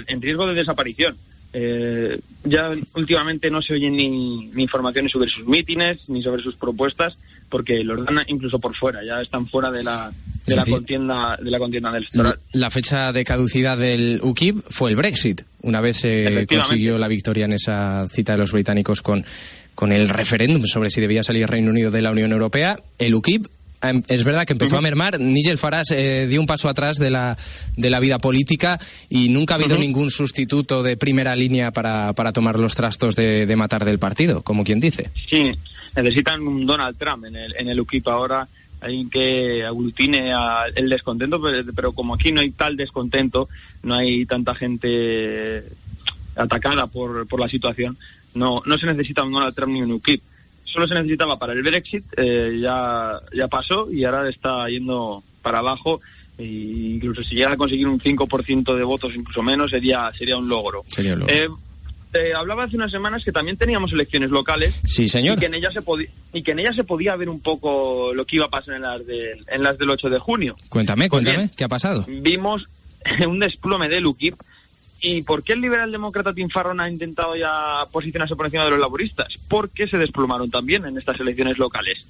en 0.08 0.22
riesgo 0.22 0.48
de 0.48 0.56
desaparición. 0.56 1.16
Eh, 1.56 2.20
ya 2.46 2.72
últimamente 2.96 3.52
no 3.52 3.62
se 3.62 3.74
oyen 3.74 3.96
ni, 3.96 4.50
informaciones 4.58 5.12
sobre 5.12 5.30
sus 5.30 5.48
mítines 5.48 6.00
ni 6.08 6.24
sobre 6.24 6.42
sus 6.42 6.56
propuestas 6.56 7.20
porque 7.48 7.84
los 7.84 8.04
dan 8.04 8.24
incluso 8.26 8.58
por 8.58 8.76
fuera, 8.76 9.04
ya 9.06 9.22
están 9.22 9.46
fuera 9.46 9.70
de 9.70 9.84
la, 9.84 10.12
de 10.48 10.56
la 10.56 10.66
contienda 10.66 11.38
de 11.40 11.52
la 11.52 11.60
contienda 11.60 11.92
del 11.92 12.02
electoral. 12.02 12.40
La 12.54 12.72
fecha 12.72 13.14
de 13.14 13.24
caducidad 13.24 13.78
del 13.78 14.20
UKIP 14.24 14.64
fue 14.70 14.90
el 14.90 14.96
Brexit. 14.96 15.44
Una 15.62 15.80
vez 15.80 15.98
se 15.98 16.48
consiguió 16.48 16.98
la 16.98 17.08
victoria 17.08 17.46
en 17.46 17.54
esa 17.54 18.08
cita 18.10 18.32
de 18.32 18.40
los 18.40 18.52
británicos 18.52 19.04
con, 19.04 19.24
con 19.76 19.92
el 19.92 20.10
referéndum 20.10 20.64
sobre 20.66 20.90
si 20.90 21.02
debía 21.02 21.22
salir 21.22 21.48
Reino 21.48 21.70
Unido 21.70 21.92
de 21.92 22.02
la 22.02 22.10
Unión 22.10 22.32
Europea, 22.32 22.80
el 22.98 23.14
UKIP 23.14 23.46
es 24.08 24.24
verdad 24.24 24.46
que 24.46 24.54
empezó 24.54 24.78
a 24.78 24.82
mermar. 24.82 25.20
Nigel 25.20 25.58
Farage 25.58 26.24
eh, 26.24 26.28
dio 26.28 26.40
un 26.40 26.48
paso 26.48 26.70
atrás 26.70 26.98
de 26.98 27.10
la, 27.10 27.38
de 27.76 27.90
la 27.90 28.00
vida 28.00 28.20
política 28.20 28.80
y 29.10 29.30
nunca 29.30 29.54
ha 29.54 29.58
habido 29.58 29.78
ningún 29.78 30.10
sustituto 30.10 30.84
de 30.84 30.98
primera 30.98 31.36
línea 31.36 31.72
para, 31.72 32.14
para 32.14 32.34
tomar 32.34 32.60
los 32.60 32.76
trastos 32.76 33.16
de, 33.16 33.46
de, 33.46 33.56
matar 33.56 33.86
del 33.86 34.00
partido, 34.00 34.42
como 34.42 34.64
quien 34.64 34.80
dice. 34.80 35.12
Sí, 35.30 35.52
necesitan 35.96 36.48
un 36.48 36.66
Donald 36.66 36.98
Trump 36.98 37.26
en 37.26 37.36
el, 37.36 37.54
en 37.58 37.68
el 37.68 37.80
UKIP 37.80 38.08
ahora 38.08 38.48
alguien 38.84 39.10
que 39.10 39.64
aglutine 39.64 40.34
el 40.76 40.90
descontento, 40.90 41.42
pero, 41.42 41.64
pero, 41.74 41.92
como 41.94 42.16
aquí 42.16 42.34
no 42.34 42.42
hay 42.42 42.52
tal 42.52 42.76
descontento, 42.76 43.48
no 43.82 43.96
hay 43.96 44.26
tanta 44.26 44.54
gente 44.56 45.64
atacada 46.36 46.88
por, 46.88 47.26
por 47.28 47.40
la 47.40 47.48
situación, 47.48 47.98
no, 48.34 48.62
no 48.66 48.78
se 48.78 48.86
necesita 48.88 49.24
un 49.24 49.32
Donald 49.32 49.56
Trump 49.56 49.74
ni 49.74 49.82
un 49.82 49.92
UKIP 49.94 50.22
solo 50.74 50.88
se 50.88 50.96
necesitaba 50.96 51.38
para 51.38 51.54
el 51.54 51.62
Brexit, 51.62 52.04
eh, 52.18 52.58
ya, 52.62 53.14
ya 53.34 53.48
pasó 53.48 53.92
y 53.92 54.04
ahora 54.04 54.30
está 54.30 54.68
yendo 54.68 55.24
para 55.42 55.60
abajo. 55.60 56.02
E 56.38 56.46
incluso 56.96 57.22
si 57.24 57.36
llega 57.36 57.52
a 57.52 57.58
conseguir 57.58 57.88
un 57.88 58.00
5% 58.00 58.76
de 58.76 58.84
votos, 58.84 59.14
incluso 59.16 59.44
menos, 59.44 59.70
sería, 59.70 60.12
sería 60.18 60.36
un 60.36 60.50
logro. 60.50 60.84
Sería 60.88 61.16
eh, 62.14 62.34
hablaba 62.36 62.66
hace 62.66 62.76
unas 62.76 62.92
semanas 62.92 63.24
que 63.24 63.32
también 63.32 63.58
teníamos 63.58 63.92
elecciones 63.92 64.30
locales. 64.30 64.80
Sí, 64.84 65.08
señor. 65.08 65.38
Y 65.38 65.40
que 65.40 65.46
en 65.48 65.56
ellas 65.56 65.74
se, 65.74 65.82
podía 65.82 66.08
y 66.32 66.44
que 66.44 66.52
en 66.52 66.60
ellas 66.60 66.76
se 66.76 66.84
podía 66.84 67.16
ver 67.16 67.28
un 67.28 67.42
poco 67.42 68.14
lo 68.14 68.26
que 68.26 68.36
iba 68.36 68.46
a 68.46 68.50
pasar 68.50 68.76
en 68.76 68.84
las, 68.84 69.06
de, 69.06 69.36
en 69.48 69.64
las 69.64 69.78
del 69.78 69.90
8 69.90 70.10
de 70.10 70.20
junio. 70.20 70.56
Cuéntame, 70.70 71.10
cuéntame, 71.10 71.50
¿qué 71.56 71.64
ha 71.64 71.68
pasado? 71.68 72.06
Vimos 72.08 72.68
un 73.28 73.40
desplome 73.40 73.90
del 73.90 74.06
UKIP 74.06 74.36
¿Y 75.06 75.22
por 75.22 75.44
qué 75.44 75.52
el 75.52 75.60
liberal 75.60 75.92
demócrata 75.92 76.34
Tim 76.34 76.48
Farron 76.48 76.80
ha 76.80 76.90
intentado 76.90 77.36
ya 77.36 77.84
posicionarse 77.92 78.38
por 78.38 78.46
encima 78.46 78.64
de 78.64 78.72
los 78.72 78.80
laboristas? 78.80 79.38
Porque 79.50 79.86
se 79.86 79.98
desplumaron 79.98 80.50
también 80.50 80.86
en 80.86 80.98
estas 80.98 81.20
elecciones 81.20 81.58
locales. 81.58 82.06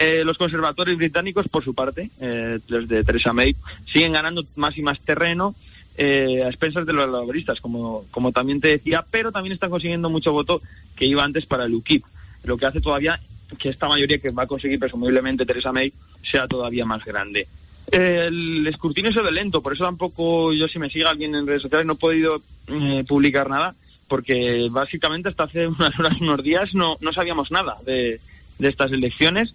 Eh, 0.00 0.22
los 0.24 0.36
conservadores 0.36 0.98
británicos, 0.98 1.48
por 1.48 1.62
su 1.62 1.74
parte, 1.74 2.10
eh, 2.20 2.58
los 2.66 2.88
de 2.88 3.04
Theresa 3.04 3.32
May, 3.32 3.54
siguen 3.86 4.14
ganando 4.14 4.42
más 4.56 4.76
y 4.76 4.82
más 4.82 4.98
terreno 5.02 5.54
eh, 5.96 6.42
a 6.44 6.48
expensas 6.48 6.84
de 6.84 6.92
los 6.92 7.08
laboristas, 7.08 7.60
como, 7.60 8.04
como 8.10 8.32
también 8.32 8.60
te 8.60 8.66
decía, 8.66 9.04
pero 9.08 9.30
también 9.30 9.52
están 9.52 9.70
consiguiendo 9.70 10.10
mucho 10.10 10.32
voto 10.32 10.60
que 10.96 11.06
iba 11.06 11.22
antes 11.22 11.46
para 11.46 11.66
el 11.66 11.74
UKIP, 11.74 12.04
lo 12.42 12.58
que 12.58 12.66
hace 12.66 12.80
todavía 12.80 13.20
que 13.60 13.68
esta 13.68 13.86
mayoría 13.86 14.18
que 14.18 14.32
va 14.32 14.42
a 14.42 14.48
conseguir 14.48 14.80
presumiblemente 14.80 15.46
Theresa 15.46 15.70
May 15.70 15.92
sea 16.28 16.48
todavía 16.48 16.84
más 16.84 17.04
grande. 17.04 17.46
El 17.90 18.66
escrutinio 18.66 19.12
se 19.12 19.22
ve 19.22 19.30
lento, 19.30 19.62
por 19.62 19.74
eso 19.74 19.84
tampoco 19.84 20.52
yo 20.52 20.66
si 20.68 20.78
me 20.78 20.88
sigue 20.88 21.04
alguien 21.04 21.34
en 21.34 21.46
redes 21.46 21.62
sociales 21.62 21.86
no 21.86 21.92
he 21.94 21.96
podido 21.96 22.40
eh, 22.68 23.04
publicar 23.06 23.48
nada, 23.48 23.74
porque 24.08 24.68
básicamente 24.70 25.28
hasta 25.28 25.44
hace 25.44 25.66
unas 25.68 25.98
horas, 25.98 26.20
unos 26.20 26.42
días 26.42 26.74
no, 26.74 26.96
no 27.00 27.12
sabíamos 27.12 27.50
nada 27.50 27.76
de, 27.84 28.18
de 28.58 28.68
estas 28.68 28.92
elecciones, 28.92 29.54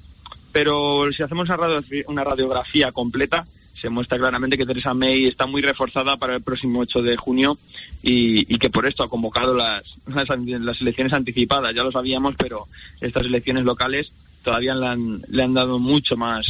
pero 0.51 1.11
si 1.11 1.23
hacemos 1.23 1.49
una, 1.49 1.67
una 2.07 2.23
radiografía 2.23 2.91
completa, 2.91 3.45
se 3.79 3.89
muestra 3.89 4.17
claramente 4.17 4.57
que 4.57 4.65
Teresa 4.65 4.93
May 4.93 5.25
está 5.25 5.45
muy 5.45 5.61
reforzada 5.61 6.17
para 6.17 6.35
el 6.35 6.41
próximo 6.41 6.79
8 6.79 7.01
de 7.01 7.15
junio 7.15 7.57
y, 8.03 8.53
y 8.53 8.57
que 8.57 8.69
por 8.69 8.85
esto 8.85 9.03
ha 9.03 9.09
convocado 9.09 9.55
las, 9.55 9.83
las, 10.07 10.27
las, 10.27 10.81
elecciones 10.81 11.13
anticipadas. 11.13 11.73
Ya 11.73 11.83
lo 11.83 11.91
sabíamos, 11.91 12.35
pero 12.37 12.65
estas 12.99 13.25
elecciones 13.25 13.63
locales 13.63 14.11
todavía 14.43 14.75
le 14.75 14.87
han, 14.87 15.21
le 15.29 15.43
han 15.43 15.53
dado 15.53 15.79
mucho 15.79 16.17
más 16.17 16.45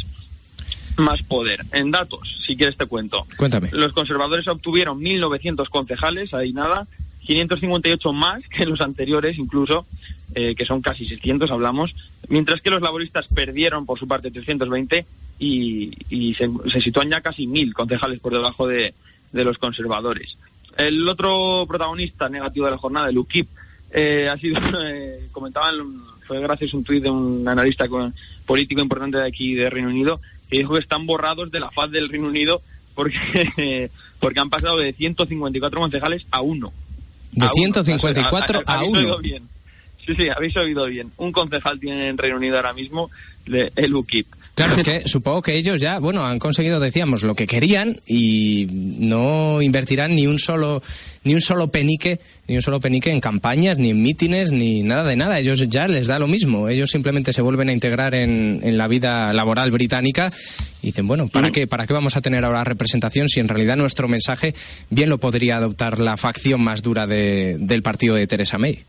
más 1.00 1.22
poder. 1.24 1.65
En 1.72 1.91
datos, 1.91 2.41
si 2.46 2.56
quieres 2.56 2.77
te 2.77 2.86
cuento. 2.86 3.25
Cuéntame. 3.38 3.70
Los 3.72 3.94
conservadores 3.94 4.48
obtuvieron 4.48 5.00
1.900 5.00 5.70
concejales, 5.70 6.34
ahí 6.34 6.53
nada, 6.53 6.88
558 7.25 8.13
más 8.13 8.41
que 8.50 8.65
los 8.65 8.82
anteriores 8.82 9.38
incluso, 9.38 9.86
eh, 10.36 10.56
que 10.56 10.65
son 10.65 10.82
casi 10.82 11.08
600 11.08 11.50
hablamos, 11.51 11.96
mientras 12.27 12.62
que 12.62 12.70
los 12.70 12.82
laboristas 12.82 13.27
perdieron 13.27 13.86
por 13.86 14.00
su 14.00 14.08
parte 14.08 14.32
320 14.32 15.06
y, 15.39 15.91
y 16.10 16.34
se, 16.36 16.50
se, 16.72 16.82
sitúan 16.82 17.10
ya 17.10 17.22
casi 17.22 17.46
1.000 17.48 17.74
concejales 17.74 18.20
por 18.20 18.34
debajo 18.34 18.68
de, 18.68 18.94
de 19.32 19.44
los 19.44 19.58
conservadores. 19.58 20.38
El 20.77 21.08
otro 21.08 21.65
protagonista 21.68 22.29
negativo 22.29 22.65
de 22.65 22.72
la 22.72 22.77
jornada, 22.77 23.10
el 23.10 23.18
UKIP, 23.18 23.48
eh, 23.91 24.27
ha 24.32 24.38
sido, 24.38 24.60
eh, 24.86 25.27
comentaban, 25.32 25.75
fue 26.25 26.39
gracias 26.39 26.74
a 26.74 26.77
un 26.77 26.84
tuit 26.84 27.03
de 27.03 27.10
un 27.10 27.48
analista 27.48 27.86
político 28.46 28.82
importante 28.82 29.18
de 29.18 29.27
aquí 29.27 29.56
de 29.56 29.70
Reino 29.70 29.89
Unido, 29.89 30.20
que 30.50 30.60
dijo 30.60 30.74
que 30.74 30.82
están 30.82 31.06
borrados 31.06 31.51
de 31.51 31.60
la 31.60 31.70
faz 31.72 31.91
del 31.91 32.10
Reino 32.10 32.27
Unido 32.27 32.62
porque, 32.96 33.89
porque 34.20 34.39
han 34.39 34.50
pasado 34.50 34.77
de 34.77 34.94
154 34.94 35.79
concejales 35.79 36.25
a 36.32 36.41
uno. 36.41 36.72
De 37.32 37.48
154 37.48 38.62
a, 38.65 38.84
uno. 38.84 39.18
Sí, 40.06 40.15
sí, 40.15 40.27
habéis 40.36 40.58
oído 40.58 40.86
bien. 40.86 41.12
Un 41.18 41.32
concejal 41.32 41.79
tiene 41.79 42.08
en 42.08 42.18
Reino 42.18 42.38
Unido 42.38 42.56
ahora 42.58 42.74
mismo 42.74 43.10
el 43.46 43.96
UKIP. 43.96 44.27
Claro, 44.59 44.75
es 44.75 44.83
que 44.83 45.07
supongo 45.07 45.41
que 45.41 45.55
ellos 45.55 45.79
ya, 45.79 45.99
bueno, 45.99 46.25
han 46.25 46.37
conseguido, 46.37 46.81
decíamos, 46.81 47.23
lo 47.23 47.33
que 47.33 47.47
querían 47.47 47.95
y 48.05 48.67
no 48.99 49.61
invertirán 49.61 50.15
ni 50.15 50.27
un 50.27 50.37
solo 50.37 50.83
ni 51.23 51.33
un 51.33 51.39
solo 51.39 51.69
penique, 51.69 52.19
ni 52.45 52.57
un 52.57 52.61
solo 52.61 52.81
penique 52.81 53.09
en 53.09 53.21
campañas, 53.21 53.79
ni 53.79 53.91
en 53.91 54.03
mítines, 54.03 54.51
ni 54.51 54.83
nada 54.83 55.05
de 55.05 55.15
nada. 55.15 55.39
Ellos 55.39 55.65
ya 55.69 55.87
les 55.87 56.07
da 56.07 56.19
lo 56.19 56.27
mismo. 56.27 56.67
Ellos 56.67 56.91
simplemente 56.91 57.31
se 57.31 57.41
vuelven 57.41 57.69
a 57.69 57.73
integrar 57.73 58.13
en, 58.15 58.59
en 58.61 58.77
la 58.77 58.89
vida 58.89 59.31
laboral 59.31 59.71
británica 59.71 60.29
y 60.81 60.87
dicen, 60.87 61.07
bueno, 61.07 61.29
¿para 61.29 61.51
qué, 61.51 61.65
¿para 61.65 61.87
qué 61.87 61.93
vamos 61.93 62.17
a 62.17 62.21
tener 62.21 62.43
ahora 62.43 62.65
representación 62.65 63.29
si 63.29 63.39
en 63.39 63.47
realidad 63.47 63.77
nuestro 63.77 64.09
mensaje 64.09 64.55
bien 64.89 65.09
lo 65.09 65.19
podría 65.19 65.55
adoptar 65.55 65.99
la 65.99 66.17
facción 66.17 66.61
más 66.61 66.81
dura 66.81 67.07
de, 67.07 67.55
del 67.59 67.81
partido 67.81 68.15
de 68.15 68.27
Theresa 68.27 68.57
May? 68.57 68.83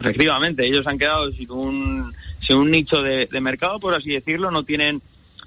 Efectivamente, 0.00 0.66
ellos 0.66 0.86
han 0.86 0.98
quedado 0.98 1.30
sin 1.30 1.50
un 1.50 2.12
si 2.46 2.52
un 2.52 2.70
nicho 2.70 3.00
de, 3.02 3.28
mercado, 3.40 3.80
por 3.80 3.94
así 3.94 4.10
decirlo, 4.10 4.50
no 4.50 4.64
tienen 4.64 5.00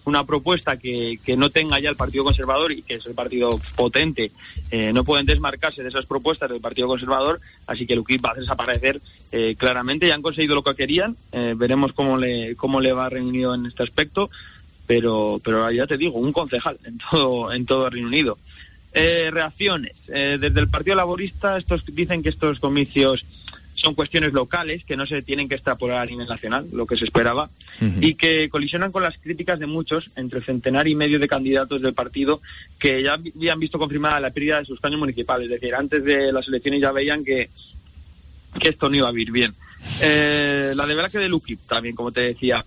una 0.06 0.24
propuesta 0.24 0.78
que, 0.78 1.20
que, 1.24 1.36
no 1.36 1.50
tenga 1.50 1.80
ya 1.80 1.90
el 1.90 1.96
Partido 1.96 2.24
Conservador 2.24 2.72
y 2.72 2.82
que 2.82 2.96
es 2.96 3.06
el 3.06 3.14
partido 3.14 3.60
potente, 3.76 4.32
eh, 4.72 4.94
no 4.94 5.04
pueden 5.04 5.26
desmarcarse 5.26 5.84
de 5.84 5.90
esas 5.90 6.06
propuestas 6.06 6.50
del 6.50 6.62
Partido 6.62 6.88
Conservador, 6.88 7.40
así 7.68 7.86
que 7.86 7.94
el 7.94 8.00
UKIP 8.00 8.26
va 8.26 8.32
a 8.32 8.40
desaparecer 8.40 9.02
eh, 9.32 9.56
claramente. 9.58 10.08
Ya 10.08 10.16
han 10.16 10.22
conseguido 10.22 10.56
lo 10.56 10.64
que 10.64 10.76
querían, 10.76 11.16
eh, 11.34 11.54
veremos 11.58 11.92
cómo 11.94 12.18
le, 12.18 12.56
cómo 12.56 12.80
le 12.80 12.94
va 12.94 13.10
Reino 13.10 13.28
Unido 13.28 13.54
en 13.54 13.66
este 13.66 13.84
aspecto, 13.84 14.30
pero, 14.88 15.42
pero 15.44 15.70
ya 15.72 15.86
te 15.86 15.98
digo, 15.98 16.18
un 16.18 16.32
concejal 16.32 16.80
en 16.86 16.98
todo, 17.12 17.52
en 17.52 17.66
todo 17.66 17.90
Reino 17.90 18.08
Unido. 18.08 18.38
reacciones. 18.94 19.94
desde 20.08 20.60
el 20.60 20.70
Partido 20.70 20.96
Laborista 20.96 21.58
estos 21.58 21.86
dicen 21.86 22.24
que 22.24 22.30
estos 22.30 22.60
comicios 22.60 23.26
son 23.78 23.94
cuestiones 23.94 24.34
locales 24.34 24.84
que 24.84 24.98
no 24.98 25.06
se 25.06 25.22
tienen 25.22 25.48
que 25.48 25.56
extrapolar 25.56 26.02
a 26.02 26.06
nivel 26.06 26.28
nacional, 26.28 26.68
lo 26.74 26.86
que 26.86 26.98
se 26.98 27.06
esperaba, 27.06 27.50
y 28.02 28.16
que 28.16 28.50
colisionan 28.50 28.92
con 28.92 29.04
las 29.04 29.18
críticas 29.18 29.60
de 29.60 29.68
muchos, 29.68 30.10
entre 30.16 30.42
centenar 30.42 30.88
y 30.88 30.96
medio 30.96 31.20
de 31.20 31.28
candidatos 31.28 31.82
del 31.82 31.94
partido, 31.94 32.42
que 32.80 33.04
ya 33.04 33.14
habían 33.14 33.60
visto 33.60 33.78
confirmada 33.78 34.20
la 34.20 34.32
pérdida 34.32 34.60
de 34.60 34.66
sus 34.66 34.76
escaños 34.76 35.00
municipales. 35.00 35.46
Es 35.46 35.62
decir, 35.62 35.76
antes 35.76 36.04
de 36.04 36.32
las 36.32 36.48
elecciones 36.48 36.82
ya 36.82 36.92
veían 36.92 37.24
que, 37.24 37.50
que 38.60 38.70
esto 38.70 38.90
no 38.90 38.98
iba 38.98 39.10
a 39.10 39.20
ir 39.20 39.32
bien. 39.32 39.54
Eh, 40.02 40.74
la 40.76 40.86
de 40.88 40.96
verdad 40.96 41.12
que 41.12 41.20
de 41.20 41.32
UKIP 41.32 41.60
también, 41.68 41.96
como 41.96 42.12
te 42.12 42.22
decía, 42.22 42.66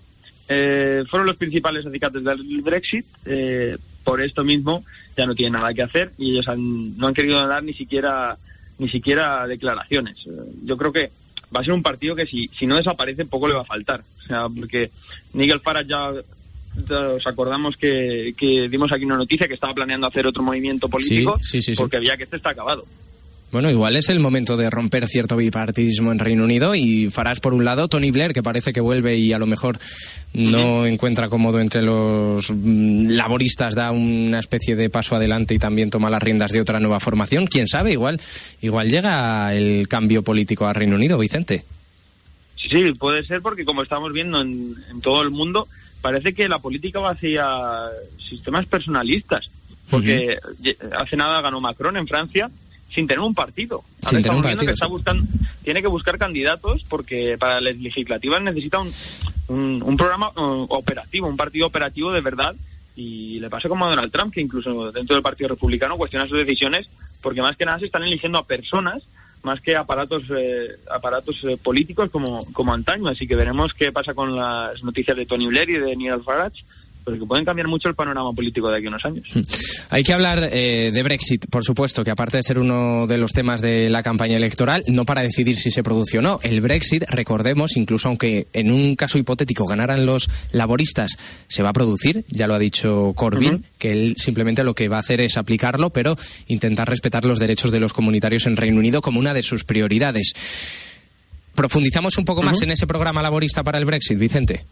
eh, 0.49 1.03
fueron 1.11 1.27
los 1.27 1.37
principales 1.37 1.85
acicates 1.85 2.23
del 2.23 2.63
Brexit. 2.63 3.05
Eh, 3.27 3.77
por 4.05 4.23
esto 4.23 4.45
mismo 4.45 4.85
ya 5.17 5.27
no 5.27 5.35
tienen 5.35 5.55
nada 5.55 5.75
que 5.75 5.83
hacer 5.83 6.13
y 6.19 6.33
ellos 6.33 6.47
no 6.57 7.07
han 7.07 7.15
querido 7.15 7.47
dar 7.47 7.63
ni 7.63 7.75
siquiera 7.75 8.37
ni 8.81 8.89
siquiera 8.89 9.47
declaraciones. 9.47 10.17
Eh, 10.27 10.31
yo 10.65 10.77
creo 10.77 10.91
que 10.91 11.11
va 11.55 11.61
a 11.61 11.65
ser 11.65 11.75
un 11.75 11.83
partido 11.83 12.17
que 12.17 12.27
si, 12.27 12.49
si 12.49 12.67
no 12.67 12.77
desaparece 12.77 13.27
poco 13.27 13.47
le 13.47 13.55
va 13.55 13.61
a 13.61 13.65
faltar. 13.65 14.01
O 14.01 14.27
sea, 14.27 14.49
porque 14.49 14.91
Nigel 15.35 15.61
Farage 15.61 15.89
ya 15.89 16.11
os 16.11 17.27
acordamos 17.27 17.77
que, 17.77 18.33
que 18.37 18.69
dimos 18.69 18.91
aquí 18.93 19.05
una 19.05 19.17
noticia 19.17 19.47
que 19.47 19.55
estaba 19.55 19.75
planeando 19.75 20.07
hacer 20.07 20.27
otro 20.27 20.43
movimiento 20.43 20.89
político 20.89 21.39
porque 21.77 21.97
había 21.97 22.17
que 22.17 22.25
este 22.25 22.37
está 22.37 22.51
acabado. 22.51 22.85
Bueno, 23.53 23.69
igual 23.69 23.97
es 23.97 24.09
el 24.11 24.21
momento 24.21 24.57
de 24.57 24.71
romper 24.71 25.09
cierto 25.09 25.37
bipartidismo 25.37 26.13
en 26.13 26.21
Reino 26.21 26.45
Unido 26.45 26.77
y 26.77 27.11
farás 27.11 27.41
por 27.41 27.53
un 27.53 27.65
lado 27.65 27.89
Tony 27.89 28.13
Blair, 28.13 28.33
que 28.33 28.45
parece 28.45 28.73
que 28.73 28.81
vuelve 28.81 29.17
y 29.17 29.33
a 29.33 29.41
lo 29.41 29.47
mejor 29.47 29.77
no 30.35 30.87
encuentra 30.87 31.29
cómodo 31.29 31.59
entre 31.59 31.83
los 31.83 32.53
mm, 32.53 33.09
laboristas, 33.09 33.75
da 33.75 33.91
una 33.91 34.39
especie 34.39 34.77
de 34.77 34.89
paso 34.89 35.17
adelante 35.17 35.55
y 35.55 35.59
también 35.59 35.91
toma 35.91 36.11
las 36.11 36.23
riendas 36.23 36.53
de 36.53 36.61
otra 36.61 36.79
nueva 36.79 37.01
formación. 37.01 37.49
Quién 37.49 37.67
sabe, 37.67 37.91
igual, 37.91 38.21
igual 38.61 38.89
llega 38.89 39.53
el 39.53 39.89
cambio 39.89 40.23
político 40.23 40.67
a 40.67 40.73
Reino 40.73 40.95
Unido, 40.95 41.19
Vicente. 41.19 41.65
Sí, 42.57 42.69
sí, 42.71 42.93
puede 42.93 43.25
ser 43.25 43.43
porque 43.43 43.65
como 43.65 43.83
estamos 43.83 44.13
viendo 44.13 44.41
en, 44.41 44.77
todo 45.03 45.23
el 45.23 45.31
mundo, 45.31 45.67
parece 46.01 46.35
que 46.35 46.49
la 46.49 46.61
política 46.61 47.01
va 47.01 47.11
hacia 47.11 47.49
sistemas 48.29 48.67
personalistas. 48.67 49.51
Porque 49.91 50.39
hace 50.97 51.17
nada 51.17 51.41
ganó 51.41 51.61
Macron 51.61 51.97
en 51.97 52.07
Francia 52.07 52.49
sin 52.95 53.07
tener 53.07 53.21
un 53.21 53.35
partido. 53.35 53.83
sin 54.09 54.23
tener 54.23 54.37
un 54.37 54.43
partido, 54.43 54.67
que 54.67 54.73
está 54.73 54.87
buscando, 54.87 55.25
tiene 55.63 55.83
que 55.83 55.89
buscar 55.89 56.19
candidatos 56.19 56.85
porque 56.89 57.37
para 57.39 57.61
las 57.61 57.77
legislativas 57.79 58.43
necesita 58.43 58.81
un, 58.81 58.93
un, 59.83 59.97
programa 59.97 60.31
uh, 60.37 60.67
operativo, 60.71 61.27
un 61.27 61.37
partido 61.37 61.67
operativo 61.67 62.13
de 62.13 62.21
verdad. 62.21 62.55
Y 62.97 63.41
le 63.41 63.49
pasa 63.49 63.69
como 63.69 63.87
a 63.87 63.91
Donald 63.91 64.13
Trump, 64.13 64.35
que 64.35 64.41
incluso 64.41 64.93
dentro 64.93 65.15
del 65.15 65.23
Partido 65.23 65.49
Republicano 65.49 65.97
cuestiona 65.97 66.27
sus 66.27 66.39
decisiones 66.39 66.89
porque 67.23 67.41
más 67.41 67.57
que 67.57 67.65
nada 67.65 67.79
se 67.79 67.87
están 67.87 68.03
eligiendo 68.03 68.39
a 68.39 68.47
personas 68.47 69.03
más 69.43 69.61
que 69.61 69.75
aparatos 69.75 70.25
eh, 70.37 70.77
aparatos 70.91 71.43
eh, 71.45 71.57
políticos 71.57 72.11
como, 72.11 72.41
como 72.53 72.75
antaño. 72.75 73.09
Así 73.09 73.27
que 73.27 73.37
veremos 73.37 73.73
qué 73.73 73.93
pasa 73.93 74.15
con 74.15 74.37
las 74.37 74.83
noticias 74.83 75.17
de 75.17 75.27
Tony 75.27 75.47
Blair 75.47 75.71
y 75.71 75.79
de 75.79 75.97
Neil 75.97 76.23
Farage 76.23 76.63
que 77.05 77.27
pueden 77.27 77.45
cambiar 77.45 77.69
mucho 77.69 77.89
el 77.89 77.95
panorama 77.95 78.33
político 78.33 78.69
de 78.69 78.77
aquí 78.79 78.87
a 78.87 78.89
unos 78.89 79.05
años. 79.05 79.27
Hmm. 79.35 79.41
Hay 79.91 80.03
que 80.03 80.13
hablar 80.13 80.49
eh, 80.53 80.91
de 80.93 81.03
Brexit, 81.03 81.47
por 81.51 81.65
supuesto, 81.65 82.05
que 82.05 82.11
aparte 82.11 82.37
de 82.39 82.43
ser 82.43 82.59
uno 82.59 83.07
de 83.07 83.19
los 83.19 83.33
temas 83.33 83.61
de 83.61 83.89
la 83.89 84.03
campaña 84.03 84.37
electoral, 84.37 84.85
no 84.87 85.05
para 85.05 85.23
decidir 85.23 85.57
si 85.57 85.71
se 85.71 85.83
produce 85.83 86.19
o 86.19 86.23
no. 86.23 86.41
El 86.43 86.61
Brexit, 86.61 87.05
recordemos, 87.09 87.77
incluso 87.77 88.09
aunque 88.09 88.47
en 88.53 88.71
un 88.71 88.97
caso 88.97 89.19
hipotético 89.19 89.67
ganaran 89.67 90.07
los 90.07 90.29
laboristas, 90.53 91.17
se 91.49 91.63
va 91.63 91.71
a 91.71 91.73
producir, 91.73 92.25
ya 92.29 92.47
lo 92.47 92.55
ha 92.55 92.59
dicho 92.59 93.13
Corbyn, 93.15 93.65
que 93.79 93.93
él 93.93 94.15
simplemente 94.17 94.65
lo 94.65 94.75
que 94.75 94.89
va 94.89 94.97
a 94.97 95.01
hacer 95.01 95.21
es 95.21 95.37
aplicarlo, 95.37 95.91
pero 95.91 96.17
intentar 96.47 96.89
respetar 96.89 97.25
los 97.25 97.39
derechos 97.39 97.71
de 97.71 97.81
los 97.81 97.93
comunitarios 97.93 98.47
en 98.47 98.57
Reino 98.57 98.79
Unido 98.79 99.01
como 99.01 99.21
una 99.21 99.35
de 99.35 99.43
sus 99.43 99.65
prioridades. 99.65 100.35
Profundizamos 101.55 102.17
un 102.17 102.25
poco 102.25 102.43
más 102.43 102.63
en 102.63 102.71
ese 102.71 102.87
programa 102.87 103.23
laborista 103.23 103.63
para 103.63 103.79
el 103.79 103.85
Brexit, 103.85 104.19
Vicente. 104.19 104.65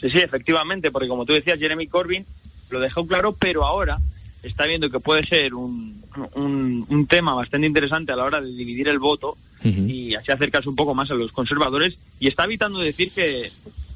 Sí, 0.00 0.10
sí, 0.10 0.18
efectivamente, 0.18 0.90
porque 0.90 1.08
como 1.08 1.24
tú 1.24 1.32
decías, 1.32 1.58
Jeremy 1.58 1.86
Corbyn 1.86 2.24
lo 2.70 2.80
dejó 2.80 3.06
claro, 3.06 3.34
pero 3.34 3.64
ahora 3.64 3.98
está 4.42 4.66
viendo 4.66 4.90
que 4.90 5.00
puede 5.00 5.26
ser 5.26 5.54
un, 5.54 6.02
un, 6.34 7.06
tema 7.08 7.34
bastante 7.34 7.66
interesante 7.66 8.12
a 8.12 8.16
la 8.16 8.24
hora 8.24 8.40
de 8.40 8.52
dividir 8.52 8.88
el 8.88 8.98
voto 8.98 9.36
y 9.64 10.14
así 10.14 10.30
acercarse 10.30 10.68
un 10.68 10.76
poco 10.76 10.94
más 10.94 11.10
a 11.10 11.14
los 11.14 11.32
conservadores 11.32 11.98
y 12.20 12.28
está 12.28 12.44
evitando 12.44 12.78
decir 12.78 13.10
que, 13.12 13.50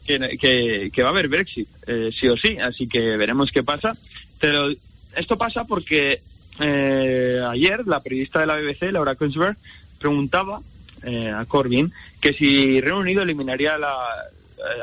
que, 0.07 1.03
va 1.03 1.09
a 1.09 1.13
haber 1.13 1.29
Brexit, 1.29 1.69
eh, 1.87 2.11
sí 2.13 2.29
o 2.29 2.37
sí, 2.37 2.59
así 2.59 2.89
que 2.89 3.17
veremos 3.17 3.53
qué 3.53 3.63
pasa. 3.63 3.97
Pero 4.41 4.69
esto 5.17 5.39
pasa 5.39 5.65
porque 5.65 6.19
eh, 6.59 7.41
ayer 7.49 7.87
la 7.87 8.01
periodista 8.01 8.41
de 8.41 8.47
la 8.47 8.57
BBC, 8.57 8.91
Laura 8.91 9.15
Kunsberg, 9.15 9.57
preguntaba 10.01 10.61
eh, 11.05 11.31
a 11.31 11.45
Corbyn 11.45 11.93
que 12.21 12.33
si 12.33 12.81
Reino 12.81 12.99
Unido 12.99 13.23
eliminaría 13.23 13.79
la, 13.79 13.95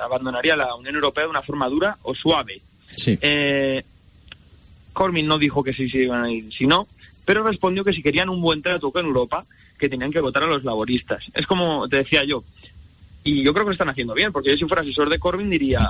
abandonaría 0.03 0.55
la 0.55 0.75
Unión 0.75 0.95
Europea 0.95 1.25
de 1.25 1.29
una 1.29 1.41
forma 1.41 1.67
dura 1.69 1.97
o 2.03 2.13
suave. 2.13 2.61
Sí. 2.91 3.17
Eh, 3.21 3.83
Corbyn 4.93 5.27
no 5.27 5.37
dijo 5.37 5.63
que 5.63 5.73
sí 5.73 5.89
se 5.89 5.99
iban 5.99 6.23
a 6.23 6.31
ir, 6.31 6.51
sino, 6.51 6.87
pero 7.25 7.43
respondió 7.43 7.83
que 7.83 7.93
si 7.93 8.01
querían 8.01 8.29
un 8.29 8.41
buen 8.41 8.61
trato 8.61 8.91
con 8.91 9.05
Europa, 9.05 9.45
que 9.77 9.89
tenían 9.89 10.11
que 10.11 10.19
votar 10.19 10.43
a 10.43 10.47
los 10.47 10.63
laboristas. 10.63 11.23
Es 11.33 11.45
como 11.45 11.87
te 11.87 11.97
decía 11.97 12.23
yo, 12.25 12.43
y 13.23 13.43
yo 13.43 13.53
creo 13.53 13.65
que 13.65 13.69
lo 13.69 13.73
están 13.73 13.89
haciendo 13.89 14.13
bien, 14.13 14.31
porque 14.31 14.49
yo 14.49 14.57
si 14.57 14.65
fuera 14.65 14.81
asesor 14.81 15.09
de 15.09 15.19
Corbyn 15.19 15.49
diría, 15.49 15.87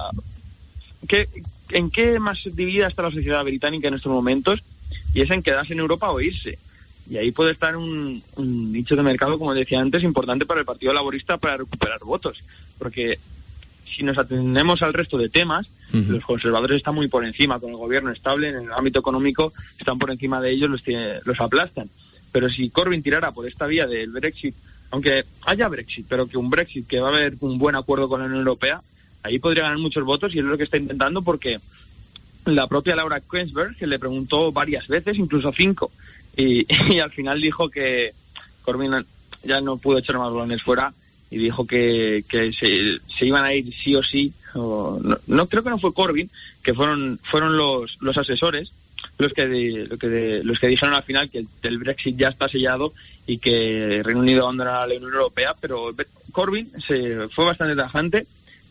¿qué, 1.07 1.27
¿en 1.69 1.89
qué 1.89 2.19
más 2.19 2.39
dividida 2.53 2.87
está 2.87 3.01
la 3.01 3.11
sociedad 3.11 3.43
británica 3.43 3.87
en 3.87 3.95
estos 3.95 4.11
momentos? 4.11 4.61
Y 5.13 5.21
es 5.21 5.29
en 5.31 5.41
quedarse 5.43 5.73
en 5.73 5.79
Europa 5.79 6.11
o 6.11 6.19
irse. 6.19 6.57
Y 7.09 7.17
ahí 7.17 7.31
puede 7.31 7.51
estar 7.51 7.75
un, 7.75 8.21
un 8.35 8.71
nicho 8.71 8.95
de 8.95 9.01
mercado, 9.01 9.39
como 9.39 9.53
decía 9.53 9.79
antes, 9.79 10.03
importante 10.03 10.45
para 10.45 10.59
el 10.59 10.65
Partido 10.65 10.93
Laborista 10.93 11.37
para 11.37 11.57
recuperar 11.57 11.99
votos. 12.03 12.43
Porque 12.77 13.17
si 13.99 14.05
nos 14.05 14.17
atendemos 14.17 14.81
al 14.81 14.93
resto 14.93 15.17
de 15.17 15.27
temas, 15.27 15.67
los 15.91 16.23
conservadores 16.23 16.77
están 16.77 16.95
muy 16.95 17.09
por 17.09 17.25
encima, 17.25 17.59
con 17.59 17.71
el 17.71 17.75
gobierno 17.75 18.11
estable 18.11 18.47
en 18.47 18.55
el 18.55 18.71
ámbito 18.71 19.01
económico, 19.01 19.51
están 19.77 19.99
por 19.99 20.09
encima 20.09 20.39
de 20.39 20.51
ellos, 20.51 20.69
los, 20.69 20.81
los 21.25 21.41
aplastan. 21.41 21.89
Pero 22.31 22.49
si 22.49 22.69
Corbyn 22.69 23.03
tirara 23.03 23.33
por 23.33 23.45
esta 23.45 23.65
vía 23.65 23.87
del 23.87 24.11
Brexit, 24.11 24.55
aunque 24.91 25.25
haya 25.45 25.67
Brexit, 25.67 26.05
pero 26.07 26.27
que 26.27 26.37
un 26.37 26.49
Brexit 26.49 26.87
que 26.87 27.01
va 27.01 27.09
a 27.09 27.11
haber 27.11 27.35
un 27.41 27.57
buen 27.57 27.75
acuerdo 27.75 28.07
con 28.07 28.21
la 28.21 28.27
Unión 28.27 28.39
Europea, 28.39 28.79
ahí 29.23 29.37
podría 29.37 29.63
ganar 29.63 29.79
muchos 29.79 30.05
votos 30.05 30.33
y 30.33 30.39
es 30.39 30.45
lo 30.45 30.57
que 30.57 30.63
está 30.63 30.77
intentando 30.77 31.21
porque 31.21 31.57
la 32.45 32.67
propia 32.67 32.95
Laura 32.95 33.19
Quensberg 33.19 33.75
se 33.75 33.85
le 33.85 33.99
preguntó 33.99 34.53
varias 34.53 34.87
veces, 34.87 35.17
incluso 35.17 35.51
cinco, 35.51 35.91
y, 36.37 36.65
y 36.93 36.99
al 36.99 37.11
final 37.11 37.41
dijo 37.41 37.67
que 37.67 38.13
Corbyn 38.61 39.05
ya 39.43 39.59
no 39.59 39.75
pudo 39.75 39.97
echar 39.97 40.17
más 40.17 40.31
balones 40.31 40.63
fuera 40.63 40.93
y 41.31 41.37
dijo 41.37 41.65
que, 41.65 42.23
que 42.27 42.51
se, 42.51 42.99
se, 42.99 43.25
iban 43.25 43.45
a 43.45 43.53
ir 43.53 43.71
sí 43.73 43.95
o 43.95 44.03
sí. 44.03 44.33
no, 44.55 45.47
creo 45.47 45.63
que 45.63 45.69
no 45.69 45.79
fue 45.79 45.93
Corbyn, 45.93 46.29
que 46.63 46.73
fueron 46.73 47.19
fueron 47.23 47.55
los, 47.55 47.97
los 48.01 48.17
asesores, 48.17 48.71
los 49.17 49.33
que, 49.33 49.45
lo 49.89 49.97
que 49.97 50.41
los 50.43 50.59
que 50.59 50.67
dijeron 50.67 50.95
al 50.95 51.03
final 51.03 51.29
que 51.29 51.45
el, 51.63 51.77
Brexit 51.77 52.17
ya 52.17 52.29
está 52.29 52.49
sellado 52.49 52.93
y 53.27 53.37
que 53.37 54.01
Reino 54.03 54.21
Unido 54.21 54.43
abandonará 54.43 54.87
la 54.87 54.95
Unión 54.95 55.13
Europea, 55.13 55.53
pero 55.59 55.91
Corbyn 56.31 56.67
se 56.67 57.27
fue 57.29 57.45
bastante 57.45 57.75
tajante 57.75 58.25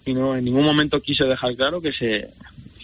y 0.04 0.14
no 0.14 0.36
en 0.36 0.44
ningún 0.44 0.64
momento 0.64 1.00
quiso 1.00 1.26
dejar 1.26 1.54
claro 1.54 1.80
que 1.80 1.92
se 1.92 2.28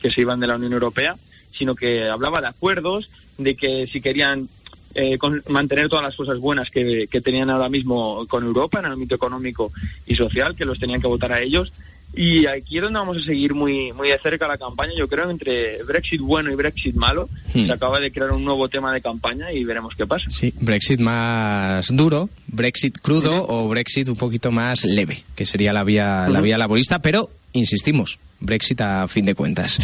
que 0.00 0.10
se 0.10 0.20
iban 0.20 0.38
de 0.38 0.46
la 0.46 0.56
Unión 0.56 0.74
Europea, 0.74 1.16
sino 1.50 1.74
que 1.74 2.08
hablaba 2.08 2.40
de 2.42 2.48
acuerdos, 2.48 3.10
de 3.38 3.56
que 3.56 3.86
si 3.86 4.00
querían 4.00 4.48
eh, 4.94 5.18
mantener 5.48 5.88
todas 5.88 6.04
las 6.04 6.16
cosas 6.16 6.38
buenas 6.38 6.70
que, 6.70 7.06
que, 7.10 7.20
tenían 7.20 7.50
ahora 7.50 7.68
mismo 7.68 8.26
con 8.28 8.44
Europa 8.44 8.78
en 8.78 8.86
el 8.86 8.92
ámbito 8.92 9.14
económico 9.14 9.72
y 10.06 10.14
social, 10.14 10.54
que 10.54 10.64
los 10.64 10.78
tenían 10.78 11.00
que 11.00 11.06
votar 11.06 11.32
a 11.32 11.40
ellos, 11.40 11.72
y 12.16 12.46
aquí 12.46 12.76
es 12.76 12.82
donde 12.82 12.98
vamos 12.98 13.16
a 13.16 13.22
seguir 13.22 13.54
muy, 13.54 13.92
muy 13.92 14.08
de 14.08 14.18
cerca 14.18 14.46
la 14.46 14.56
campaña. 14.56 14.92
Yo 14.96 15.08
creo 15.08 15.30
entre 15.30 15.82
Brexit 15.82 16.20
bueno 16.20 16.52
y 16.52 16.54
Brexit 16.54 16.94
malo. 16.94 17.28
Hmm. 17.52 17.66
Se 17.66 17.72
acaba 17.72 17.98
de 17.98 18.12
crear 18.12 18.30
un 18.30 18.44
nuevo 18.44 18.68
tema 18.68 18.92
de 18.92 19.00
campaña 19.00 19.52
y 19.52 19.64
veremos 19.64 19.94
qué 19.96 20.06
pasa. 20.06 20.30
Sí, 20.30 20.54
Brexit 20.60 21.00
más 21.00 21.88
duro, 21.94 22.28
Brexit 22.46 22.98
crudo 23.00 23.44
o 23.48 23.68
Brexit 23.68 24.08
un 24.08 24.16
poquito 24.16 24.52
más 24.52 24.84
leve, 24.84 25.24
que 25.34 25.44
sería 25.44 25.72
la 25.72 25.82
vía, 25.82 26.28
la 26.28 26.40
vía 26.40 26.56
laborista, 26.56 27.00
pero 27.00 27.30
insistimos, 27.52 28.18
Brexit 28.40 28.80
a 28.80 29.08
fin 29.08 29.24
de 29.24 29.34
cuentas. 29.34 29.78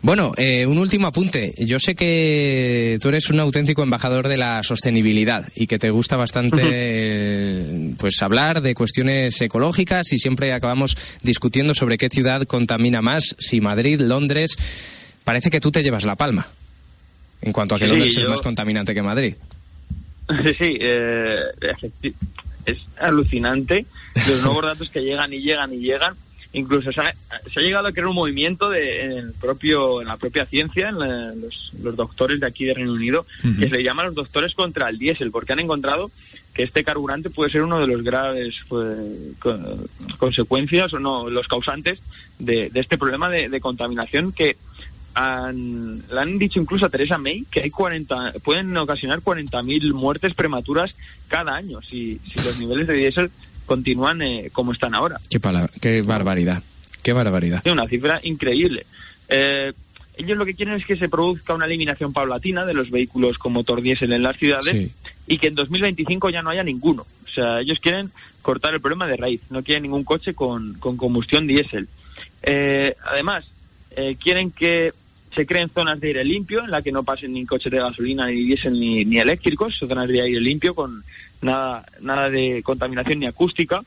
Bueno, 0.00 0.32
eh, 0.36 0.64
un 0.66 0.78
último 0.78 1.08
apunte. 1.08 1.52
Yo 1.58 1.80
sé 1.80 1.96
que 1.96 2.98
tú 3.02 3.08
eres 3.08 3.30
un 3.30 3.40
auténtico 3.40 3.82
embajador 3.82 4.28
de 4.28 4.36
la 4.36 4.62
sostenibilidad 4.62 5.48
y 5.56 5.66
que 5.66 5.78
te 5.78 5.90
gusta 5.90 6.16
bastante 6.16 7.94
pues 7.98 8.22
hablar 8.22 8.62
de 8.62 8.74
cuestiones 8.74 9.40
ecológicas 9.40 10.12
y 10.12 10.18
siempre 10.18 10.52
acabamos 10.52 10.96
discutiendo 11.22 11.74
sobre 11.74 11.98
qué 11.98 12.08
ciudad 12.10 12.42
contamina 12.42 13.02
más, 13.02 13.34
si 13.38 13.60
Madrid, 13.60 14.00
Londres. 14.00 14.56
Parece 15.24 15.50
que 15.50 15.60
tú 15.60 15.72
te 15.72 15.82
llevas 15.82 16.04
la 16.04 16.14
palma 16.14 16.48
en 17.42 17.52
cuanto 17.52 17.74
a 17.74 17.78
que 17.78 17.88
Londres 17.88 18.16
es 18.16 18.28
más 18.28 18.40
contaminante 18.40 18.94
que 18.94 19.02
Madrid. 19.02 19.34
Sí, 20.28 20.54
sí, 20.58 20.78
eh, 20.80 21.40
es 22.66 22.78
alucinante 23.00 23.84
los 24.28 24.42
nuevos 24.42 24.64
datos 24.64 24.90
que 24.90 25.00
llegan 25.00 25.32
y 25.32 25.40
llegan 25.40 25.72
y 25.72 25.78
llegan 25.78 26.14
incluso 26.52 26.92
se 26.92 27.00
ha, 27.00 27.12
llegado 27.56 27.88
a 27.88 27.92
crear 27.92 28.06
un 28.06 28.14
movimiento 28.14 28.70
de, 28.70 29.04
en, 29.04 29.12
el 29.12 29.32
propio, 29.32 30.00
en 30.00 30.08
la 30.08 30.16
propia 30.16 30.46
ciencia, 30.46 30.88
en 30.88 31.40
los, 31.40 31.72
doctores 31.96 32.40
de 32.40 32.46
aquí 32.46 32.64
de 32.64 32.74
Reino 32.74 32.92
Unido, 32.92 33.24
que 33.42 33.68
se 33.68 33.74
le 33.76 33.82
llama 33.82 34.04
los 34.04 34.14
doctores 34.14 34.54
contra 34.54 34.88
el 34.88 34.98
diésel, 34.98 35.30
porque 35.30 35.52
han 35.52 35.60
encontrado 35.60 36.10
que 36.54 36.62
este 36.62 36.82
carburante 36.82 37.30
puede 37.30 37.50
ser 37.50 37.62
uno 37.62 37.78
de 37.78 37.86
los 37.86 38.02
graves 38.02 38.54
pues, 38.68 38.98
consecuencias 40.16 40.92
o 40.92 40.98
no, 40.98 41.28
los 41.30 41.46
causantes 41.46 42.00
de, 42.38 42.70
este 42.74 42.98
problema 42.98 43.28
de, 43.28 43.60
contaminación 43.60 44.32
que 44.32 44.56
han, 45.14 45.98
le 45.98 46.20
han 46.20 46.38
dicho 46.38 46.60
incluso 46.60 46.86
a 46.86 46.88
Teresa 46.88 47.18
May 47.18 47.44
que 47.50 47.60
hay 47.60 47.70
40, 47.70 48.32
pueden 48.42 48.76
ocasionar 48.76 49.20
40.000 49.20 49.92
muertes 49.92 50.34
prematuras 50.34 50.94
cada 51.28 51.54
año 51.54 51.80
si, 51.82 52.20
si 52.24 52.34
los 52.36 52.60
niveles 52.60 52.86
de 52.86 52.94
diésel 52.94 53.30
continúan 53.68 54.20
eh, 54.22 54.50
como 54.52 54.72
están 54.72 54.94
ahora. 54.94 55.20
Qué, 55.30 55.38
qué 55.80 56.02
barbaridad, 56.02 56.62
qué 57.04 57.12
barbaridad. 57.12 57.62
Es 57.64 57.72
una 57.72 57.86
cifra 57.86 58.18
increíble. 58.24 58.84
Eh, 59.28 59.72
ellos 60.16 60.36
lo 60.36 60.44
que 60.44 60.54
quieren 60.54 60.74
es 60.74 60.84
que 60.84 60.96
se 60.96 61.08
produzca 61.08 61.54
una 61.54 61.66
eliminación 61.66 62.12
paulatina 62.12 62.66
de 62.66 62.74
los 62.74 62.90
vehículos 62.90 63.38
con 63.38 63.52
motor 63.52 63.80
diésel 63.80 64.12
en 64.12 64.24
las 64.24 64.36
ciudades 64.36 64.90
y 65.28 65.38
que 65.38 65.46
en 65.46 65.54
2025 65.54 66.30
ya 66.30 66.42
no 66.42 66.50
haya 66.50 66.64
ninguno. 66.64 67.06
O 67.24 67.30
sea, 67.30 67.60
ellos 67.60 67.78
quieren 67.80 68.10
cortar 68.42 68.74
el 68.74 68.80
problema 68.80 69.06
de 69.06 69.16
raíz, 69.16 69.42
no 69.50 69.62
quieren 69.62 69.84
ningún 69.84 70.02
coche 70.02 70.34
con, 70.34 70.74
con 70.74 70.96
combustión 70.96 71.46
diésel. 71.46 71.86
Eh, 72.42 72.96
además, 73.04 73.44
quieren 74.20 74.50
que 74.50 74.92
se 75.34 75.46
creen 75.46 75.70
zonas 75.70 76.00
de 76.00 76.08
aire 76.08 76.24
limpio 76.24 76.64
en 76.64 76.70
la 76.70 76.82
que 76.82 76.90
no 76.90 77.04
pasen 77.04 77.32
ni 77.32 77.46
coches 77.46 77.70
de 77.70 77.78
gasolina, 77.78 78.26
ni 78.26 78.44
diésel, 78.44 78.72
ni, 78.72 79.04
ni 79.04 79.18
eléctricos, 79.18 79.76
zonas 79.78 80.08
de 80.08 80.20
aire 80.20 80.40
limpio 80.40 80.74
con 80.74 81.02
nada, 81.42 81.84
nada 82.00 82.30
de 82.30 82.62
contaminación 82.62 83.20
ni 83.20 83.26
acústica. 83.26 83.82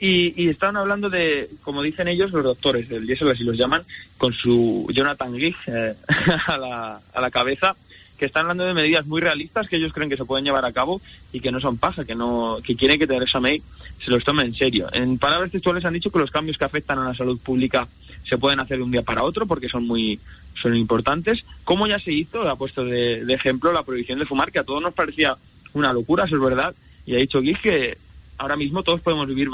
Y, 0.00 0.40
y 0.40 0.48
estaban 0.48 0.76
hablando 0.76 1.10
de, 1.10 1.48
como 1.62 1.82
dicen 1.82 2.06
ellos, 2.06 2.30
los 2.30 2.44
doctores 2.44 2.88
del 2.88 3.06
diésel, 3.06 3.30
así 3.30 3.42
los 3.42 3.56
llaman, 3.56 3.82
con 4.16 4.32
su 4.32 4.86
Jonathan 4.92 5.36
Gig 5.36 5.56
eh, 5.66 5.94
a, 6.46 6.56
la, 6.56 7.00
a 7.14 7.20
la 7.20 7.30
cabeza, 7.30 7.74
que 8.16 8.26
están 8.26 8.42
hablando 8.42 8.64
de 8.64 8.74
medidas 8.74 9.06
muy 9.06 9.20
realistas 9.20 9.68
que 9.68 9.76
ellos 9.76 9.92
creen 9.92 10.08
que 10.08 10.16
se 10.16 10.24
pueden 10.24 10.44
llevar 10.44 10.64
a 10.64 10.72
cabo 10.72 11.00
y 11.32 11.40
que 11.40 11.50
no 11.50 11.60
son 11.60 11.78
paja, 11.78 12.04
que 12.04 12.14
no 12.14 12.58
que 12.64 12.76
quieren 12.76 12.98
que 12.98 13.06
Theresa 13.06 13.40
May 13.40 13.60
se 14.04 14.10
los 14.10 14.22
tome 14.24 14.44
en 14.44 14.54
serio. 14.54 14.88
En 14.92 15.18
palabras 15.18 15.50
textuales 15.50 15.84
han 15.84 15.94
dicho 15.94 16.10
que 16.10 16.18
los 16.18 16.30
cambios 16.30 16.58
que 16.58 16.64
afectan 16.64 16.98
a 17.00 17.04
la 17.04 17.14
salud 17.14 17.38
pública 17.38 17.88
se 18.28 18.38
pueden 18.38 18.60
hacer 18.60 18.78
de 18.78 18.84
un 18.84 18.90
día 18.90 19.02
para 19.02 19.24
otro 19.24 19.46
porque 19.46 19.68
son 19.68 19.86
muy 19.86 20.20
son 20.60 20.76
importantes. 20.76 21.44
Como 21.64 21.86
ya 21.86 21.98
se 21.98 22.12
hizo, 22.12 22.48
ha 22.48 22.56
puesto 22.56 22.84
de 22.84 23.32
ejemplo 23.32 23.72
la 23.72 23.82
prohibición 23.82 24.18
de 24.18 24.26
fumar, 24.26 24.52
que 24.52 24.58
a 24.58 24.64
todos 24.64 24.82
nos 24.82 24.94
parecía 24.94 25.36
una 25.72 25.92
locura, 25.92 26.24
eso 26.24 26.36
es 26.36 26.42
verdad, 26.42 26.74
y 27.08 27.14
ha 27.14 27.18
dicho 27.18 27.40
Guis 27.40 27.56
que 27.62 27.96
ahora 28.36 28.54
mismo 28.54 28.82
todos 28.82 29.00
podemos 29.00 29.26
vivir 29.26 29.48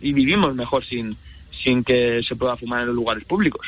y 0.00 0.12
vivimos 0.12 0.56
mejor 0.56 0.84
sin, 0.84 1.16
sin 1.52 1.84
que 1.84 2.20
se 2.26 2.34
pueda 2.34 2.56
fumar 2.56 2.80
en 2.80 2.88
los 2.88 2.96
lugares 2.96 3.24
públicos. 3.24 3.64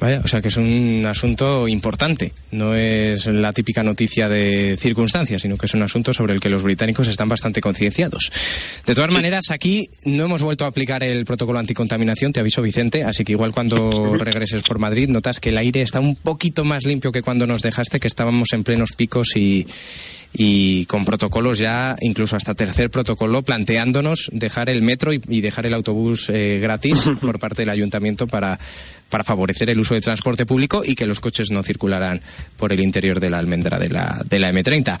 Vaya, 0.00 0.20
o 0.24 0.28
sea 0.28 0.40
que 0.40 0.48
es 0.48 0.56
un 0.56 1.04
asunto 1.06 1.66
importante. 1.66 2.32
No 2.52 2.74
es 2.74 3.26
la 3.26 3.52
típica 3.52 3.82
noticia 3.82 4.28
de 4.28 4.76
circunstancias, 4.76 5.42
sino 5.42 5.56
que 5.56 5.66
es 5.66 5.74
un 5.74 5.82
asunto 5.82 6.12
sobre 6.12 6.34
el 6.34 6.40
que 6.40 6.48
los 6.48 6.62
británicos 6.62 7.08
están 7.08 7.28
bastante 7.28 7.60
concienciados. 7.60 8.30
De 8.86 8.94
todas 8.94 9.10
maneras, 9.10 9.50
aquí 9.50 9.88
no 10.04 10.24
hemos 10.24 10.42
vuelto 10.42 10.64
a 10.64 10.68
aplicar 10.68 11.02
el 11.02 11.24
protocolo 11.24 11.58
anticontaminación, 11.58 12.32
te 12.32 12.40
aviso 12.40 12.62
Vicente, 12.62 13.02
así 13.02 13.24
que 13.24 13.32
igual 13.32 13.52
cuando 13.52 14.16
regreses 14.16 14.62
por 14.62 14.78
Madrid 14.78 15.08
notas 15.08 15.40
que 15.40 15.48
el 15.48 15.58
aire 15.58 15.82
está 15.82 15.98
un 15.98 16.14
poquito 16.14 16.64
más 16.64 16.86
limpio 16.86 17.10
que 17.10 17.22
cuando 17.22 17.46
nos 17.48 17.62
dejaste, 17.62 17.98
que 17.98 18.08
estábamos 18.08 18.52
en 18.52 18.62
plenos 18.62 18.92
picos 18.92 19.34
y, 19.36 19.66
y 20.32 20.84
con 20.86 21.04
protocolos 21.04 21.58
ya, 21.58 21.96
incluso 22.00 22.36
hasta 22.36 22.54
tercer 22.54 22.90
protocolo, 22.90 23.42
planteándonos 23.42 24.30
dejar 24.32 24.68
el 24.70 24.82
metro 24.82 25.12
y, 25.12 25.40
dejar 25.40 25.66
el 25.66 25.74
autobús 25.74 26.30
eh, 26.30 26.58
gratis 26.60 27.04
por 27.20 27.38
parte 27.38 27.62
del 27.62 27.70
ayuntamiento 27.70 28.26
para, 28.26 28.58
para 29.08 29.24
favorecer 29.24 29.70
el 29.70 29.80
uso 29.80 29.94
de 29.94 30.00
transporte 30.00 30.46
público 30.46 30.82
y 30.84 30.94
que 30.94 31.06
los 31.06 31.20
coches 31.20 31.50
no 31.50 31.62
circularan 31.62 32.20
por 32.56 32.72
el 32.72 32.80
interior 32.80 33.20
de 33.20 33.30
la 33.30 33.38
almendra 33.38 33.78
de 33.78 33.88
la, 33.88 34.22
de 34.28 34.38
la 34.38 34.52
M30. 34.52 34.98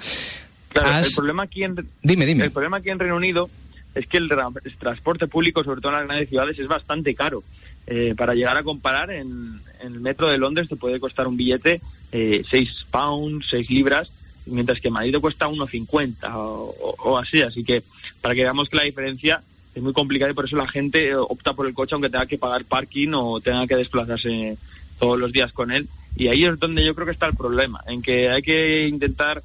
el 0.74 1.14
problema 1.14 1.42
aquí 1.44 1.64
en, 1.64 1.76
dime, 2.02 2.26
dime. 2.26 2.44
El 2.44 2.50
problema 2.50 2.78
aquí 2.78 2.90
en 2.90 2.98
Reino 2.98 3.16
Unido 3.16 3.48
es 3.94 4.06
que 4.06 4.18
el, 4.18 4.30
transporte 4.78 5.26
público, 5.26 5.64
sobre 5.64 5.80
todo 5.80 5.92
en 5.92 5.98
las 5.98 6.06
grandes 6.06 6.28
ciudades, 6.28 6.58
es 6.58 6.68
bastante 6.68 7.14
caro. 7.14 7.42
Eh, 7.86 8.14
para 8.16 8.34
llegar 8.34 8.56
a 8.56 8.62
comparar, 8.62 9.10
en, 9.10 9.60
el 9.82 10.00
metro 10.00 10.28
de 10.28 10.38
Londres 10.38 10.68
te 10.68 10.76
puede 10.76 11.00
costar 11.00 11.26
un 11.26 11.36
billete 11.36 11.80
eh, 12.12 12.42
6 12.48 12.86
pounds, 12.90 13.46
6 13.50 13.70
libras, 13.70 14.12
mientras 14.48 14.80
que 14.80 14.90
Madrid 14.90 15.16
cuesta 15.20 15.48
1,50 15.48 16.34
o, 16.34 16.74
o, 17.04 17.18
así. 17.18 17.42
Así 17.42 17.64
que 17.64 17.82
para 18.20 18.34
que 18.34 18.42
veamos 18.42 18.68
que 18.68 18.76
la 18.76 18.84
diferencia 18.84 19.42
es 19.74 19.82
muy 19.82 19.92
complicada 19.92 20.30
y 20.30 20.34
por 20.34 20.46
eso 20.46 20.56
la 20.56 20.68
gente 20.68 21.14
opta 21.16 21.52
por 21.52 21.66
el 21.66 21.74
coche 21.74 21.94
aunque 21.94 22.10
tenga 22.10 22.26
que 22.26 22.38
pagar 22.38 22.64
parking 22.64 23.10
o 23.14 23.40
tenga 23.40 23.66
que 23.66 23.76
desplazarse 23.76 24.56
todos 24.98 25.18
los 25.18 25.32
días 25.32 25.52
con 25.52 25.72
él. 25.72 25.88
Y 26.16 26.28
ahí 26.28 26.44
es 26.44 26.58
donde 26.58 26.84
yo 26.84 26.94
creo 26.94 27.06
que 27.06 27.12
está 27.12 27.26
el 27.26 27.36
problema, 27.36 27.80
en 27.86 28.02
que 28.02 28.28
hay 28.28 28.42
que 28.42 28.88
intentar 28.88 29.42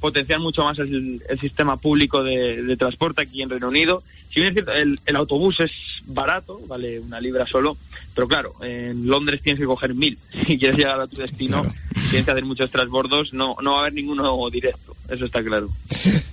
potenciar 0.00 0.40
mucho 0.40 0.64
más 0.64 0.78
el, 0.78 1.22
sistema 1.40 1.76
público 1.76 2.22
de, 2.22 2.76
transporte 2.78 3.22
aquí 3.22 3.42
en 3.42 3.50
Reino 3.50 3.68
Unido. 3.68 4.02
Si 4.32 4.40
bien 4.40 4.48
es 4.48 4.54
cierto, 4.54 4.72
el, 4.72 4.98
el, 5.06 5.16
autobús 5.16 5.58
es 5.60 5.72
barato, 6.06 6.60
vale 6.68 7.00
una 7.00 7.20
libra 7.20 7.46
solo, 7.46 7.76
pero 8.14 8.28
claro, 8.28 8.52
en 8.62 9.06
Londres 9.06 9.42
tienes 9.42 9.60
que 9.60 9.66
coger 9.66 9.94
mil. 9.94 10.16
Si 10.46 10.58
quieres 10.58 10.78
llegar 10.78 11.00
a 11.00 11.08
tu 11.08 11.16
destino, 11.16 11.62
tienes 12.10 12.24
que 12.24 12.30
hacer 12.30 12.44
muchos 12.44 12.70
transbordos, 12.70 13.32
no, 13.32 13.56
no 13.60 13.72
va 13.72 13.78
a 13.78 13.80
haber 13.80 13.94
ninguno 13.94 14.48
directo, 14.50 14.94
eso 15.10 15.24
está 15.24 15.42
claro. 15.42 15.68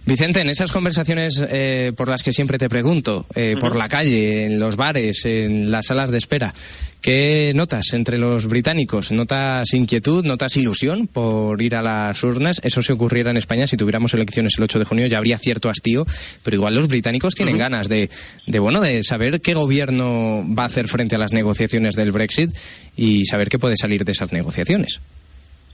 Vicente, 0.06 0.42
en 0.42 0.50
esas 0.50 0.72
conversaciones 0.72 1.44
eh, 1.50 1.92
por 1.96 2.08
las 2.08 2.24
que 2.24 2.32
siempre 2.32 2.58
te 2.58 2.70
pregunto, 2.70 3.26
eh, 3.36 3.56
por 3.60 3.76
la 3.76 3.90
calle, 3.90 4.46
en 4.46 4.60
los 4.60 4.76
bares, 4.76 5.26
en 5.26 5.72
las 5.72 5.88
salas 5.88 6.12
de 6.12 6.18
espera, 6.18 6.54
¿qué 7.02 7.52
notas 7.56 7.94
entre 7.94 8.18
los 8.18 8.48
británicos? 8.48 9.12
¿Notas 9.12 9.74
inquietud, 9.74 10.26
notas 10.26 10.56
ilusión 10.58 11.08
por 11.08 11.62
ir 11.62 11.76
a 11.76 11.82
las 11.82 12.24
urnas? 12.24 12.62
Eso 12.64 12.82
se 12.82 12.94
ocurriera 12.94 13.32
en 13.32 13.38
España 13.38 13.68
si 13.68 13.78
tuviéramos 13.78 14.14
elecciones 14.14 14.54
el 14.58 14.64
8 14.64 14.80
de 14.80 14.86
junio, 14.86 15.08
ya 15.08 15.18
habría 15.18 15.38
cierto 15.38 15.70
hastío, 15.70 16.06
pero 16.44 16.56
igual 16.56 16.76
los 16.76 16.88
británicos 16.88 17.36
tienen 17.36 17.58
ganas 17.58 17.90
de, 17.90 18.10
de, 18.46 18.60
bueno, 18.60 18.80
de 18.82 19.04
saber 19.04 19.42
qué 19.42 19.54
gobierno 19.56 20.46
va 20.58 20.64
a 20.64 20.68
hacer 20.68 20.88
frente 20.88 21.16
a 21.16 21.20
las 21.20 21.34
negociaciones 21.34 21.96
del 21.96 22.12
Brexit 22.12 22.52
y 22.96 23.26
saber 23.26 23.50
qué 23.50 23.60
puede 23.60 23.76
salir 23.76 24.06
de 24.06 24.12
esas 24.12 24.32
negociaciones. 24.32 25.02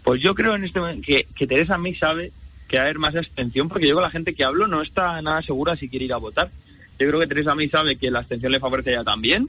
Pues 0.04 0.22
yo 0.22 0.36
creo 0.36 0.56
en 0.56 0.66
este 0.66 0.80
momento 0.80 1.02
que, 1.06 1.26
que 1.36 1.48
Teresa 1.48 1.78
May 1.78 1.96
sabe 1.96 2.32
que 2.74 2.80
haber 2.80 2.98
más 2.98 3.16
abstención, 3.16 3.70
porque 3.70 3.88
yo 3.88 3.94
con 3.94 4.02
la 4.02 4.10
gente 4.10 4.34
que 4.34 4.44
hablo 4.44 4.66
no 4.66 4.82
está 4.82 5.22
nada 5.22 5.44
segura 5.44 5.76
si 5.76 5.88
quiere 5.88 6.06
ir 6.06 6.14
a 6.14 6.18
votar. 6.18 6.50
Yo 6.98 7.08
creo 7.08 7.20
que 7.20 7.28
Teresa 7.28 7.54
May 7.54 7.70
sabe 7.70 7.98
que 7.98 8.10
la 8.10 8.18
abstención 8.18 8.52
le 8.52 8.60
favorece 8.60 8.94
ya 8.94 9.04
también 9.04 9.48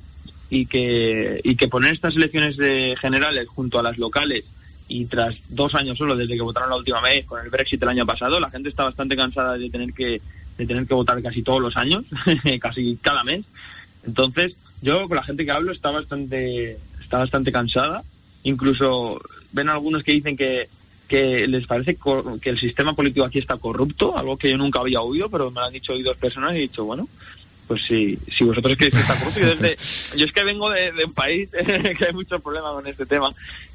y 0.51 0.67
que, 0.67 1.41
y 1.43 1.57
que 1.57 1.69
poner 1.69 1.95
estas 1.95 2.15
elecciones 2.17 2.59
de 2.59 2.95
generales 3.01 3.49
junto 3.49 3.79
a 3.79 3.83
las 3.83 3.97
locales 3.97 4.45
y 4.89 5.07
tras 5.07 5.37
dos 5.49 5.75
años 5.75 5.97
solo 5.97 6.19
desde 6.19 6.35
que 6.35 6.43
votaron 6.43 6.69
la 6.69 6.77
última 6.77 7.01
vez 7.01 7.25
con 7.25 7.43
el 7.43 7.49
Brexit 7.49 7.83
el 7.83 7.89
año 7.89 8.05
pasado, 8.05 8.39
la 8.39 8.51
gente 8.51 8.69
está 8.69 8.85
bastante 8.85 9.17
cansada 9.17 9.57
de 9.57 9.71
tener 9.71 9.95
que, 9.95 10.21
de 10.59 10.67
tener 10.67 10.87
que 10.87 10.93
votar 10.93 11.23
casi 11.23 11.43
todos 11.43 11.63
los 11.63 11.79
años, 11.79 12.05
casi 12.61 12.99
cada 13.01 13.25
mes. 13.25 13.47
Entonces, 14.07 14.55
yo 14.83 15.09
con 15.09 15.17
la 15.17 15.25
gente 15.25 15.47
que 15.47 15.51
hablo 15.51 15.73
está 15.73 15.91
bastante, 15.91 16.77
está 17.01 17.17
bastante 17.17 17.51
cansada. 17.51 18.03
Incluso 18.43 19.19
ven 19.53 19.71
algunos 19.71 20.03
que 20.03 20.13
dicen 20.13 20.37
que 20.37 20.69
que 21.09 21.47
les 21.47 21.67
parece 21.67 21.97
que 22.40 22.51
el 22.51 22.59
sistema 22.59 22.95
político 22.95 23.27
aquí 23.27 23.38
está 23.38 23.57
corrupto, 23.57 24.17
algo 24.17 24.37
que 24.37 24.51
yo 24.51 24.57
nunca 24.57 24.81
había 24.81 25.01
oído, 25.01 25.29
pero 25.29 25.51
me 25.51 25.61
lo 25.61 25.67
han 25.67 25.73
dicho 25.73 25.93
hoy 25.93 26.03
dos 26.03 26.17
personas 26.17 26.55
y 26.55 26.59
he 26.59 26.62
dicho, 26.62 26.85
bueno, 26.85 27.09
pues 27.67 27.83
si, 27.87 28.17
si 28.37 28.45
vosotros 28.45 28.77
creéis 28.77 28.95
que 28.95 29.01
está 29.01 29.19
corrupto, 29.19 29.40
yo, 29.40 29.47
desde, 29.55 29.77
yo 30.19 30.27
es 30.27 30.33
que 30.33 30.45
vengo 30.45 30.71
de, 30.71 30.93
un 31.05 31.14
país 31.14 31.51
que 31.99 32.05
hay 32.07 32.12
muchos 32.12 32.40
problemas 32.43 32.73
con 32.73 32.87
este 32.87 33.07
tema 33.07 33.31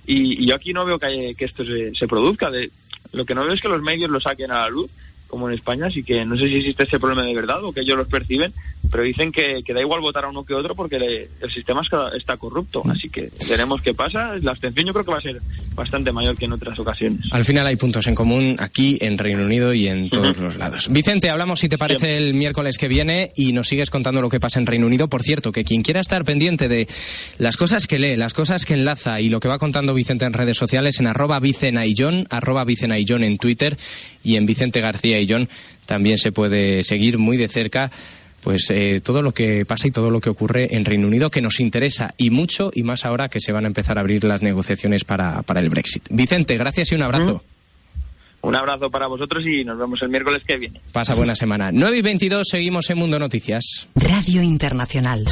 y, 0.05 0.45
yo 0.45 0.55
aquí 0.55 0.73
no 0.73 0.85
veo 0.85 0.97
que, 0.97 1.35
que 1.37 1.45
esto 1.45 1.63
se, 1.63 1.93
se 1.93 2.07
produzca. 2.07 2.49
De, 2.49 2.71
lo 3.11 3.25
que 3.25 3.35
no 3.35 3.43
veo 3.43 3.53
es 3.53 3.61
que 3.61 3.69
los 3.69 3.81
medios 3.81 4.09
lo 4.09 4.19
saquen 4.19 4.51
a 4.51 4.61
la 4.61 4.69
luz 4.69 4.89
como 5.29 5.47
en 5.47 5.55
España, 5.55 5.85
así 5.85 6.03
que 6.03 6.25
no 6.25 6.35
sé 6.35 6.47
si 6.47 6.55
existe 6.55 6.83
ese 6.83 6.99
problema 6.99 7.23
de 7.23 7.33
verdad 7.33 7.63
o 7.63 7.71
que 7.71 7.81
ellos 7.81 7.97
los 7.97 8.07
perciben, 8.07 8.51
pero 8.91 9.03
dicen 9.03 9.31
que, 9.31 9.61
da 9.73 9.79
igual 9.79 10.01
votar 10.01 10.25
a 10.25 10.29
uno 10.29 10.43
que 10.43 10.53
otro 10.53 10.75
porque 10.75 11.27
el 11.41 11.51
sistema 11.51 11.81
está 12.15 12.37
corrupto, 12.37 12.83
así 12.89 13.09
que 13.09 13.29
veremos 13.47 13.81
qué 13.81 13.93
pasa. 13.93 14.35
La 14.41 14.51
abstención 14.51 14.87
yo 14.87 14.93
creo 14.93 15.05
que 15.05 15.11
va 15.11 15.17
a 15.19 15.21
ser 15.21 15.39
bastante 15.75 16.11
mayor 16.11 16.35
que 16.35 16.45
en 16.45 16.53
otras 16.53 16.77
ocasiones. 16.79 17.21
Al 17.31 17.45
final 17.45 17.67
hay 17.67 17.75
puntos 17.75 18.07
en 18.07 18.15
común 18.15 18.55
aquí 18.59 18.97
en 19.01 19.17
Reino 19.17 19.45
Unido 19.45 19.73
y 19.73 19.87
en 19.87 20.09
todos 20.09 20.37
los 20.39 20.57
lados. 20.57 20.89
Vicente, 20.89 21.29
hablamos 21.29 21.59
si 21.59 21.69
te 21.69 21.77
parece 21.77 22.17
el 22.17 22.33
miércoles 22.33 22.77
que 22.77 22.87
viene 22.87 23.31
y 23.35 23.53
nos 23.53 23.67
sigues 23.67 23.89
contando 23.89 24.21
lo 24.21 24.29
que 24.29 24.39
pasa 24.39 24.59
en 24.59 24.65
Reino 24.65 24.87
Unido. 24.87 25.07
Por 25.07 25.23
cierto, 25.23 25.51
que 25.51 25.63
quien 25.63 25.83
quiera 25.83 26.01
estar 26.01 26.25
pendiente 26.25 26.67
de 26.67 26.87
las 27.37 27.57
cosas 27.57 27.85
que 27.85 27.99
lee, 27.99 28.15
las 28.15 28.33
cosas 28.33 28.65
que 28.65 28.73
enlaza 28.73 29.21
y 29.21 29.29
lo 29.29 29.39
que 29.39 29.47
va 29.47 29.59
contando 29.59 29.93
Vicente 29.93 30.25
en 30.25 30.33
redes 30.33 30.57
sociales 30.57 30.99
en 30.99 31.07
arroba 31.07 31.39
vicenaillón, 31.39 32.27
arroba 32.29 32.63
vicenaillón 32.65 33.23
en 33.23 33.37
Twitter 33.37 33.77
y 34.23 34.35
en 34.35 34.45
Vicente 34.45 34.81
García 34.81 35.18
y 35.21 35.27
John 35.27 35.47
también 35.85 36.17
se 36.17 36.31
puede 36.31 36.83
seguir 36.83 37.17
muy 37.17 37.37
de 37.37 37.47
cerca 37.47 37.91
pues 38.41 38.69
eh, 38.69 39.01
todo 39.03 39.21
lo 39.21 39.33
que 39.33 39.65
pasa 39.65 39.87
y 39.87 39.91
todo 39.91 40.11
lo 40.11 40.21
que 40.21 40.29
ocurre 40.29 40.75
en 40.75 40.85
Reino 40.85 41.07
Unido 41.07 41.29
que 41.29 41.41
nos 41.41 41.59
interesa 41.59 42.13
y 42.17 42.29
mucho 42.29 42.71
y 42.73 42.83
más 42.83 43.05
ahora 43.05 43.29
que 43.29 43.39
se 43.39 43.51
van 43.51 43.65
a 43.65 43.67
empezar 43.67 43.97
a 43.97 44.01
abrir 44.01 44.23
las 44.23 44.41
negociaciones 44.41 45.03
para, 45.03 45.41
para 45.43 45.59
el 45.59 45.69
Brexit. 45.69 46.07
Vicente, 46.09 46.57
gracias 46.57 46.91
y 46.91 46.95
un 46.95 47.03
abrazo. 47.03 47.43
Un 48.41 48.55
abrazo 48.55 48.89
para 48.89 49.07
vosotros 49.07 49.45
y 49.45 49.65
nos 49.65 49.77
vemos 49.77 50.01
el 50.01 50.09
miércoles 50.09 50.41
que 50.47 50.57
viene. 50.57 50.79
Pasa 50.93 51.13
buena 51.13 51.35
semana. 51.35 51.71
9 51.73 51.97
y 51.97 52.01
22 52.01 52.47
seguimos 52.47 52.89
en 52.89 52.97
Mundo 52.97 53.19
Noticias. 53.19 53.89
Radio 53.95 54.41
Internacional. 54.41 55.25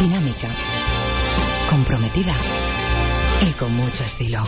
Dinámica. 0.00 0.48
Comprometida. 1.70 2.34
Y 3.48 3.52
con 3.52 3.72
mucho 3.74 4.02
estilo. 4.02 4.40